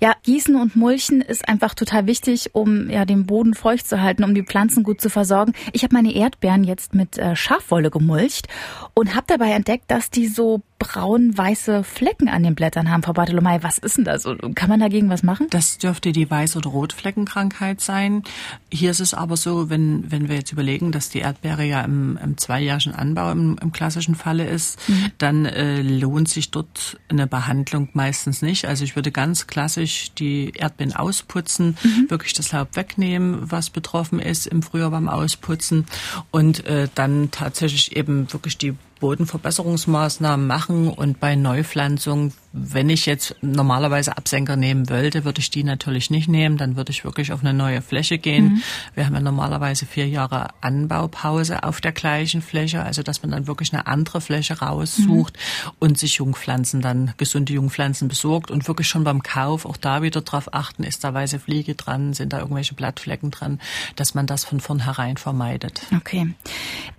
Ja, 0.00 0.14
Gießen 0.22 0.56
und 0.56 0.74
Mulchen 0.74 1.20
ist 1.20 1.48
einfach 1.48 1.74
total 1.74 2.06
wichtig, 2.06 2.54
um 2.54 2.88
ja 2.88 3.04
den 3.04 3.26
Boden 3.26 3.54
feucht 3.54 3.86
zu 3.86 4.00
halten, 4.00 4.24
um 4.24 4.34
die 4.34 4.42
Pflanzen 4.42 4.84
gut 4.84 5.00
zu 5.00 5.10
versorgen. 5.10 5.52
Ich 5.72 5.82
habe 5.84 5.94
meine 5.94 6.14
Erdbeeren 6.14 6.64
jetzt 6.64 6.94
mit 6.94 7.18
äh, 7.18 7.36
Schafwolle 7.36 7.90
gemulcht 7.90 8.48
und 8.94 9.01
habe 9.10 9.26
dabei 9.26 9.52
entdeckt, 9.52 9.90
dass 9.90 10.10
die 10.10 10.26
so 10.26 10.62
braun-weiße 10.82 11.84
Flecken 11.84 12.28
an 12.28 12.42
den 12.42 12.54
Blättern 12.54 12.90
haben, 12.90 13.02
Frau 13.02 13.12
Bartolomei. 13.12 13.62
Was 13.62 13.78
ist 13.78 13.98
denn 13.98 14.04
das? 14.04 14.24
Kann 14.54 14.68
man 14.68 14.80
dagegen 14.80 15.08
was 15.08 15.22
machen? 15.22 15.46
Das 15.50 15.78
dürfte 15.78 16.12
die 16.12 16.26
Weiß- 16.26 16.56
oder 16.56 16.70
Rotfleckenkrankheit 16.70 17.80
sein. 17.80 18.24
Hier 18.70 18.90
ist 18.90 19.00
es 19.00 19.14
aber 19.14 19.36
so, 19.36 19.70
wenn, 19.70 20.10
wenn 20.10 20.28
wir 20.28 20.36
jetzt 20.36 20.52
überlegen, 20.52 20.90
dass 20.90 21.08
die 21.08 21.20
Erdbeere 21.20 21.64
ja 21.64 21.82
im, 21.82 22.18
im 22.22 22.36
zweijährigen 22.36 22.94
Anbau 22.94 23.30
im, 23.30 23.58
im 23.62 23.72
klassischen 23.72 24.14
Falle 24.14 24.44
ist, 24.44 24.88
mhm. 24.88 25.12
dann 25.18 25.46
äh, 25.46 25.82
lohnt 25.82 26.28
sich 26.28 26.50
dort 26.50 26.98
eine 27.08 27.26
Behandlung 27.26 27.88
meistens 27.92 28.42
nicht. 28.42 28.66
Also 28.66 28.82
ich 28.84 28.96
würde 28.96 29.12
ganz 29.12 29.46
klassisch 29.46 30.12
die 30.14 30.52
Erdbeeren 30.56 30.96
ausputzen, 30.96 31.76
mhm. 31.82 32.10
wirklich 32.10 32.32
das 32.32 32.50
Laub 32.52 32.74
wegnehmen, 32.74 33.50
was 33.50 33.70
betroffen 33.70 34.18
ist 34.18 34.46
im 34.46 34.62
Frühjahr 34.62 34.90
beim 34.90 35.08
Ausputzen 35.08 35.86
und 36.30 36.66
äh, 36.66 36.88
dann 36.94 37.30
tatsächlich 37.30 37.96
eben 37.96 38.32
wirklich 38.32 38.58
die 38.58 38.74
Bodenverbesserungsmaßnahmen 39.02 40.46
machen 40.46 40.71
und 40.72 41.20
bei 41.20 41.36
Neupflanzung 41.36 42.32
wenn 42.52 42.90
ich 42.90 43.06
jetzt 43.06 43.34
normalerweise 43.40 44.16
Absenker 44.16 44.56
nehmen 44.56 44.90
wollte, 44.90 45.24
würde 45.24 45.40
ich 45.40 45.50
die 45.50 45.64
natürlich 45.64 46.10
nicht 46.10 46.28
nehmen. 46.28 46.58
Dann 46.58 46.76
würde 46.76 46.90
ich 46.90 47.04
wirklich 47.04 47.32
auf 47.32 47.40
eine 47.40 47.54
neue 47.54 47.80
Fläche 47.80 48.18
gehen. 48.18 48.44
Mhm. 48.44 48.62
Wir 48.94 49.06
haben 49.06 49.14
ja 49.14 49.20
normalerweise 49.20 49.86
vier 49.86 50.06
Jahre 50.06 50.48
Anbaupause 50.60 51.62
auf 51.62 51.80
der 51.80 51.92
gleichen 51.92 52.42
Fläche, 52.42 52.82
also 52.82 53.02
dass 53.02 53.22
man 53.22 53.30
dann 53.30 53.46
wirklich 53.46 53.72
eine 53.72 53.86
andere 53.86 54.20
Fläche 54.20 54.58
raussucht 54.58 55.36
mhm. 55.36 55.70
und 55.78 55.98
sich 55.98 56.16
Jungpflanzen 56.16 56.82
dann, 56.82 57.14
gesunde 57.16 57.54
Jungpflanzen 57.54 58.08
besorgt 58.08 58.50
und 58.50 58.68
wirklich 58.68 58.88
schon 58.88 59.04
beim 59.04 59.22
Kauf 59.22 59.64
auch 59.64 59.78
da 59.78 60.02
wieder 60.02 60.20
drauf 60.20 60.52
achten, 60.52 60.84
ist 60.84 61.04
da 61.04 61.14
weiße 61.14 61.38
Fliege 61.38 61.74
dran, 61.74 62.12
sind 62.12 62.34
da 62.34 62.40
irgendwelche 62.40 62.74
Blattflecken 62.74 63.30
dran, 63.30 63.60
dass 63.96 64.14
man 64.14 64.26
das 64.26 64.44
von 64.44 64.60
vornherein 64.60 65.16
vermeidet. 65.16 65.82
Okay. 65.96 66.34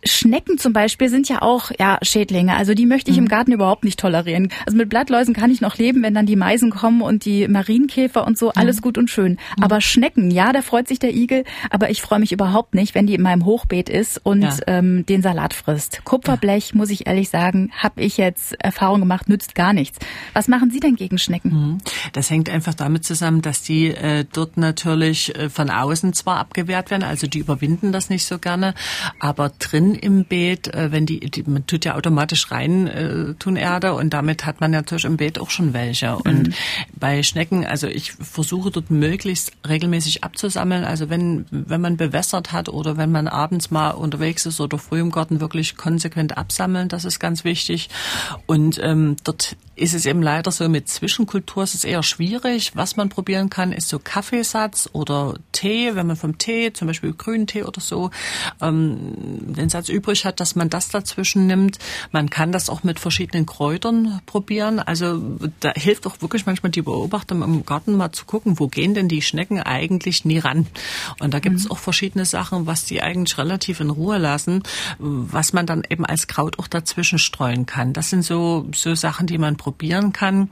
Schnecken 0.03 0.57
zum 0.57 0.73
Beispiel 0.73 1.09
sind 1.09 1.29
ja 1.29 1.41
auch 1.41 1.71
ja, 1.79 1.99
Schädlinge. 2.01 2.55
Also 2.55 2.73
die 2.73 2.85
möchte 2.85 3.11
ich 3.11 3.17
mhm. 3.17 3.23
im 3.23 3.29
Garten 3.29 3.51
überhaupt 3.51 3.83
nicht 3.83 3.99
tolerieren. 3.99 4.49
Also 4.65 4.77
mit 4.77 4.89
Blattläusen 4.89 5.33
kann 5.33 5.42
kann 5.43 5.51
ich 5.51 5.59
noch 5.59 5.77
leben, 5.77 6.03
wenn 6.03 6.13
dann 6.13 6.25
die 6.25 6.37
Meisen 6.37 6.69
kommen 6.69 7.01
und 7.01 7.25
die 7.25 7.49
Marienkäfer 7.49 8.25
und 8.25 8.37
so, 8.37 8.53
alles 8.53 8.81
gut 8.81 8.97
und 8.97 9.09
schön. 9.09 9.37
Aber 9.59 9.81
Schnecken, 9.81 10.31
ja, 10.31 10.53
da 10.53 10.61
freut 10.61 10.87
sich 10.87 10.99
der 10.99 11.13
Igel, 11.13 11.43
aber 11.69 11.89
ich 11.89 12.01
freue 12.01 12.19
mich 12.19 12.31
überhaupt 12.31 12.75
nicht, 12.75 12.95
wenn 12.95 13.07
die 13.07 13.13
in 13.13 13.21
meinem 13.21 13.43
Hochbeet 13.43 13.89
ist 13.89 14.21
und 14.23 14.43
ja. 14.43 14.55
ähm, 14.67 15.05
den 15.05 15.21
Salat 15.21 15.53
frisst. 15.53 15.99
Kupferblech, 16.05 16.69
ja. 16.69 16.77
muss 16.77 16.89
ich 16.89 17.07
ehrlich 17.07 17.29
sagen, 17.29 17.71
habe 17.77 17.99
ich 17.99 18.15
jetzt 18.15 18.55
Erfahrung 18.57 19.01
gemacht, 19.01 19.27
nützt 19.27 19.53
gar 19.53 19.73
nichts. 19.73 19.99
Was 20.31 20.47
machen 20.47 20.71
Sie 20.71 20.79
denn 20.79 20.95
gegen 20.95 21.17
Schnecken? 21.17 21.49
Mhm. 21.51 21.77
Das 22.13 22.29
hängt 22.29 22.49
einfach 22.49 22.73
damit 22.73 23.03
zusammen, 23.03 23.41
dass 23.41 23.61
die 23.61 23.87
äh, 23.87 24.23
dort 24.31 24.55
natürlich 24.55 25.35
äh, 25.35 25.49
von 25.49 25.69
außen 25.69 26.13
zwar 26.13 26.37
abgewehrt 26.37 26.89
werden, 26.89 27.03
also 27.03 27.27
die 27.27 27.39
überwinden 27.39 27.91
das 27.91 28.09
nicht 28.09 28.23
so 28.23 28.39
gerne, 28.39 28.75
aber 29.19 29.51
drin 29.59 29.93
im 29.93 30.23
Beet, 30.23 30.73
äh, 30.73 30.93
wenn 30.93 31.05
die, 31.05 31.19
die 31.19 31.43
man 31.43 31.67
tut 31.67 31.83
ja 31.83 31.95
automatisch 31.95 32.49
rein 32.49 32.87
äh, 32.87 33.33
tun 33.33 33.57
Erde 33.57 33.93
und 33.93 34.13
damit 34.13 34.45
hat 34.45 34.61
man 34.61 34.71
natürlich 34.71 35.03
im 35.03 35.17
Beet 35.17 35.32
Qualität 35.33 35.39
auch 35.39 35.49
schon 35.49 35.73
welche. 35.73 36.15
Und 36.15 36.47
mhm. 36.47 36.53
bei 36.99 37.23
Schnecken, 37.23 37.65
also 37.65 37.87
ich 37.87 38.13
versuche 38.13 38.71
dort 38.71 38.91
möglichst 38.91 39.51
regelmäßig 39.67 40.23
abzusammeln. 40.23 40.83
Also 40.83 41.09
wenn, 41.09 41.45
wenn 41.51 41.81
man 41.81 41.97
bewässert 41.97 42.51
hat 42.51 42.69
oder 42.69 42.97
wenn 42.97 43.11
man 43.11 43.27
abends 43.27 43.71
mal 43.71 43.91
unterwegs 43.91 44.45
ist 44.45 44.59
oder 44.59 44.77
früh 44.77 44.99
im 44.99 45.11
Garten 45.11 45.39
wirklich 45.39 45.75
konsequent 45.75 46.37
absammeln, 46.37 46.89
das 46.89 47.05
ist 47.05 47.19
ganz 47.19 47.43
wichtig. 47.43 47.89
Und 48.45 48.79
ähm, 48.81 49.15
dort 49.23 49.55
ist 49.75 49.95
es 49.95 50.05
eben 50.05 50.21
leider 50.21 50.51
so, 50.51 50.69
mit 50.69 50.87
Zwischenkultur 50.87 51.63
ist 51.63 51.73
es 51.73 51.83
eher 51.83 52.03
schwierig. 52.03 52.75
Was 52.75 52.95
man 52.95 53.09
probieren 53.09 53.49
kann, 53.49 53.71
ist 53.71 53.89
so 53.89 53.97
Kaffeesatz 53.97 54.87
oder 54.93 55.35
Tee, 55.51 55.95
wenn 55.95 56.05
man 56.05 56.15
vom 56.15 56.37
Tee, 56.37 56.73
zum 56.73 56.87
Beispiel 56.87 57.13
grünen 57.13 57.47
Tee 57.47 57.63
oder 57.63 57.81
so, 57.81 58.11
ähm, 58.61 59.55
den 59.55 59.69
Satz 59.69 59.89
übrig 59.89 60.25
hat, 60.25 60.39
dass 60.39 60.55
man 60.55 60.69
das 60.69 60.89
dazwischen 60.89 61.47
nimmt. 61.47 61.79
Man 62.11 62.29
kann 62.29 62.51
das 62.51 62.69
auch 62.69 62.83
mit 62.83 62.99
verschiedenen 62.99 63.47
Kräutern 63.47 64.21
probieren. 64.27 64.79
Also 64.79 65.19
da 65.59 65.71
hilft 65.75 66.07
auch 66.07 66.21
wirklich 66.21 66.45
manchmal 66.45 66.71
die 66.71 66.81
Beobachtung 66.81 67.41
im 67.41 67.65
Garten 67.65 67.95
mal 67.95 68.11
zu 68.11 68.25
gucken, 68.25 68.59
wo 68.59 68.67
gehen 68.67 68.93
denn 68.93 69.07
die 69.07 69.21
Schnecken 69.21 69.59
eigentlich 69.59 70.25
nie 70.25 70.39
ran. 70.39 70.67
Und 71.19 71.33
da 71.33 71.39
gibt 71.39 71.57
es 71.57 71.65
mhm. 71.65 71.71
auch 71.71 71.77
verschiedene 71.77 72.25
Sachen, 72.25 72.65
was 72.65 72.85
die 72.85 73.01
eigentlich 73.01 73.37
relativ 73.37 73.79
in 73.79 73.89
Ruhe 73.89 74.17
lassen, 74.17 74.63
was 74.99 75.53
man 75.53 75.65
dann 75.65 75.83
eben 75.89 76.05
als 76.05 76.27
Kraut 76.27 76.59
auch 76.59 76.67
dazwischen 76.67 77.19
streuen 77.19 77.65
kann. 77.65 77.93
Das 77.93 78.09
sind 78.09 78.23
so, 78.23 78.67
so 78.73 78.95
Sachen, 78.95 79.27
die 79.27 79.37
man 79.37 79.57
probieren 79.57 80.13
kann. 80.13 80.49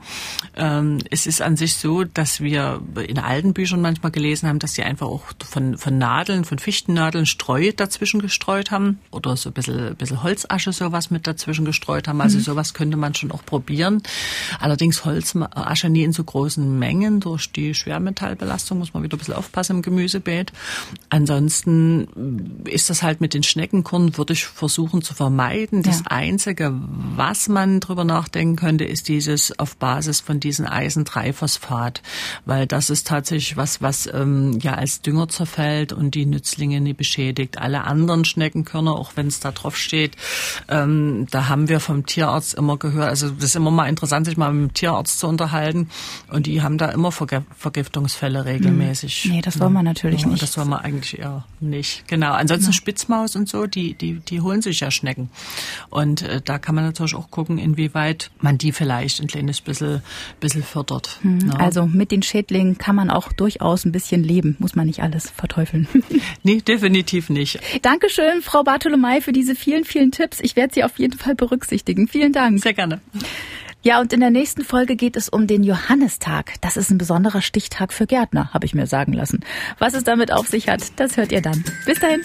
Ähm, 0.56 0.98
es 1.10 1.26
ist 1.26 1.42
an 1.42 1.56
sich 1.56 1.74
so, 1.74 2.04
dass 2.04 2.40
wir 2.40 2.80
in 3.06 3.18
alten 3.18 3.52
Büchern 3.52 3.80
manchmal 3.80 4.12
gelesen 4.12 4.48
haben, 4.48 4.58
dass 4.58 4.74
sie 4.74 4.82
einfach 4.82 5.06
auch 5.06 5.24
von, 5.44 5.76
von 5.76 5.98
Nadeln, 5.98 6.44
von 6.44 6.58
Fichtennadeln 6.58 7.26
Streu 7.26 7.72
dazwischen 7.76 8.20
gestreut 8.20 8.70
haben 8.70 9.00
oder 9.10 9.36
so 9.36 9.50
ein 9.50 9.52
bisschen, 9.52 9.94
bisschen 9.96 10.22
Holzasche 10.22 10.72
sowas 10.72 11.10
mit 11.10 11.26
dazwischen 11.26 11.64
gestreut 11.64 12.08
haben. 12.08 12.20
Also 12.20 12.38
mhm. 12.38 12.42
sowas 12.42 12.74
könnte 12.74 12.96
man 12.96 13.14
schon 13.14 13.30
auch 13.32 13.44
probieren. 13.44 14.02
Allerdings 14.62 15.04
Holzasche 15.04 15.88
nie 15.88 16.04
in 16.04 16.12
so 16.12 16.22
großen 16.22 16.78
Mengen. 16.78 17.20
Durch 17.20 17.50
die 17.50 17.74
Schwermetallbelastung 17.74 18.78
muss 18.78 18.94
man 18.94 19.02
wieder 19.02 19.16
ein 19.16 19.18
bisschen 19.18 19.34
aufpassen 19.34 19.76
im 19.76 19.82
Gemüsebeet. 19.82 20.52
Ansonsten 21.10 22.62
ist 22.64 22.88
das 22.88 23.02
halt 23.02 23.20
mit 23.20 23.34
den 23.34 23.42
Schneckenkorn, 23.42 24.16
würde 24.16 24.34
ich 24.34 24.44
versuchen 24.46 25.02
zu 25.02 25.14
vermeiden. 25.14 25.82
Das 25.82 26.00
ja. 26.00 26.06
Einzige, 26.06 26.72
was 27.16 27.48
man 27.48 27.80
drüber 27.80 28.04
nachdenken 28.04 28.56
könnte, 28.56 28.84
ist 28.84 29.08
dieses 29.08 29.58
auf 29.58 29.76
Basis 29.76 30.20
von 30.20 30.38
diesem 30.38 30.66
Eisen-3-Phosphat, 30.66 32.02
weil 32.44 32.66
das 32.66 32.88
ist 32.88 33.08
tatsächlich 33.08 33.56
was, 33.56 33.82
was 33.82 34.08
ähm, 34.12 34.58
ja 34.60 34.74
als 34.74 35.02
Dünger 35.02 35.28
zerfällt 35.28 35.92
und 35.92 36.14
die 36.14 36.26
Nützlinge 36.26 36.80
nie 36.80 36.92
beschädigt. 36.92 37.58
Alle 37.58 37.84
anderen 37.84 38.24
Schneckenkörner, 38.24 38.92
auch 38.92 39.12
wenn 39.16 39.26
es 39.26 39.40
da 39.40 39.50
drauf 39.50 39.76
steht, 39.76 40.16
ähm, 40.68 41.26
da 41.30 41.48
haben 41.48 41.68
wir 41.68 41.80
vom 41.80 42.06
Tierarzt 42.06 42.54
immer 42.54 42.76
gehört, 42.76 43.08
also 43.08 43.30
das 43.30 43.46
ist 43.46 43.56
immer 43.56 43.70
mal 43.70 43.88
interessant, 43.88 44.26
sich 44.26 44.36
mal 44.36 44.51
dem 44.52 44.74
Tierarzt 44.74 45.18
zu 45.18 45.26
unterhalten 45.26 45.88
und 46.30 46.46
die 46.46 46.62
haben 46.62 46.78
da 46.78 46.86
immer 46.86 47.12
Verge 47.12 47.44
Vergiftungsfälle 47.56 48.44
regelmäßig. 48.44 49.26
Nee, 49.30 49.40
das 49.42 49.58
wollen 49.60 49.72
wir 49.72 49.82
natürlich 49.82 50.22
ja, 50.22 50.28
nicht. 50.28 50.42
Das 50.42 50.56
wollen 50.56 50.68
wir 50.68 50.80
eigentlich 50.80 51.18
eher 51.18 51.44
nicht. 51.60 52.06
Genau. 52.08 52.32
Ansonsten 52.32 52.70
ja. 52.70 52.72
Spitzmaus 52.72 53.36
und 53.36 53.48
so, 53.48 53.66
die, 53.66 53.94
die, 53.94 54.20
die 54.20 54.40
holen 54.40 54.62
sich 54.62 54.80
ja 54.80 54.90
Schnecken. 54.90 55.30
Und 55.90 56.22
äh, 56.22 56.40
da 56.44 56.58
kann 56.58 56.74
man 56.74 56.84
natürlich 56.84 57.14
auch 57.14 57.30
gucken, 57.30 57.58
inwieweit 57.58 58.30
man 58.40 58.58
die 58.58 58.72
vielleicht 58.72 59.20
ein 59.20 59.26
kleines 59.26 59.60
bisschen, 59.60 60.02
bisschen 60.40 60.62
fördert. 60.62 61.18
Mhm. 61.22 61.50
Ja. 61.52 61.56
Also 61.58 61.86
mit 61.86 62.10
den 62.10 62.22
Schädlingen 62.22 62.78
kann 62.78 62.96
man 62.96 63.10
auch 63.10 63.32
durchaus 63.32 63.84
ein 63.84 63.92
bisschen 63.92 64.22
leben, 64.22 64.56
muss 64.58 64.74
man 64.74 64.86
nicht 64.86 65.02
alles 65.02 65.30
verteufeln. 65.30 65.88
nee, 66.42 66.60
definitiv 66.60 67.30
nicht. 67.30 67.60
Dankeschön, 67.82 68.42
Frau 68.42 68.62
Bartolomei, 68.62 69.20
für 69.20 69.32
diese 69.32 69.54
vielen, 69.54 69.84
vielen 69.84 70.12
Tipps. 70.12 70.40
Ich 70.40 70.56
werde 70.56 70.74
sie 70.74 70.84
auf 70.84 70.98
jeden 70.98 71.18
Fall 71.18 71.34
berücksichtigen. 71.34 72.08
Vielen 72.08 72.32
Dank. 72.32 72.60
Sehr 72.60 72.74
gerne. 72.74 73.00
Ja, 73.84 74.00
und 74.00 74.12
in 74.12 74.20
der 74.20 74.30
nächsten 74.30 74.62
Folge 74.62 74.94
geht 74.94 75.16
es 75.16 75.28
um 75.28 75.48
den 75.48 75.64
Johannistag. 75.64 76.52
Das 76.60 76.76
ist 76.76 76.90
ein 76.90 76.98
besonderer 76.98 77.42
Stichtag 77.42 77.92
für 77.92 78.06
Gärtner, 78.06 78.52
habe 78.54 78.64
ich 78.64 78.74
mir 78.74 78.86
sagen 78.86 79.12
lassen. 79.12 79.40
Was 79.80 79.94
es 79.94 80.04
damit 80.04 80.32
auf 80.32 80.46
sich 80.46 80.68
hat, 80.68 81.00
das 81.00 81.16
hört 81.16 81.32
ihr 81.32 81.42
dann. 81.42 81.64
Bis 81.84 81.98
dahin. 81.98 82.22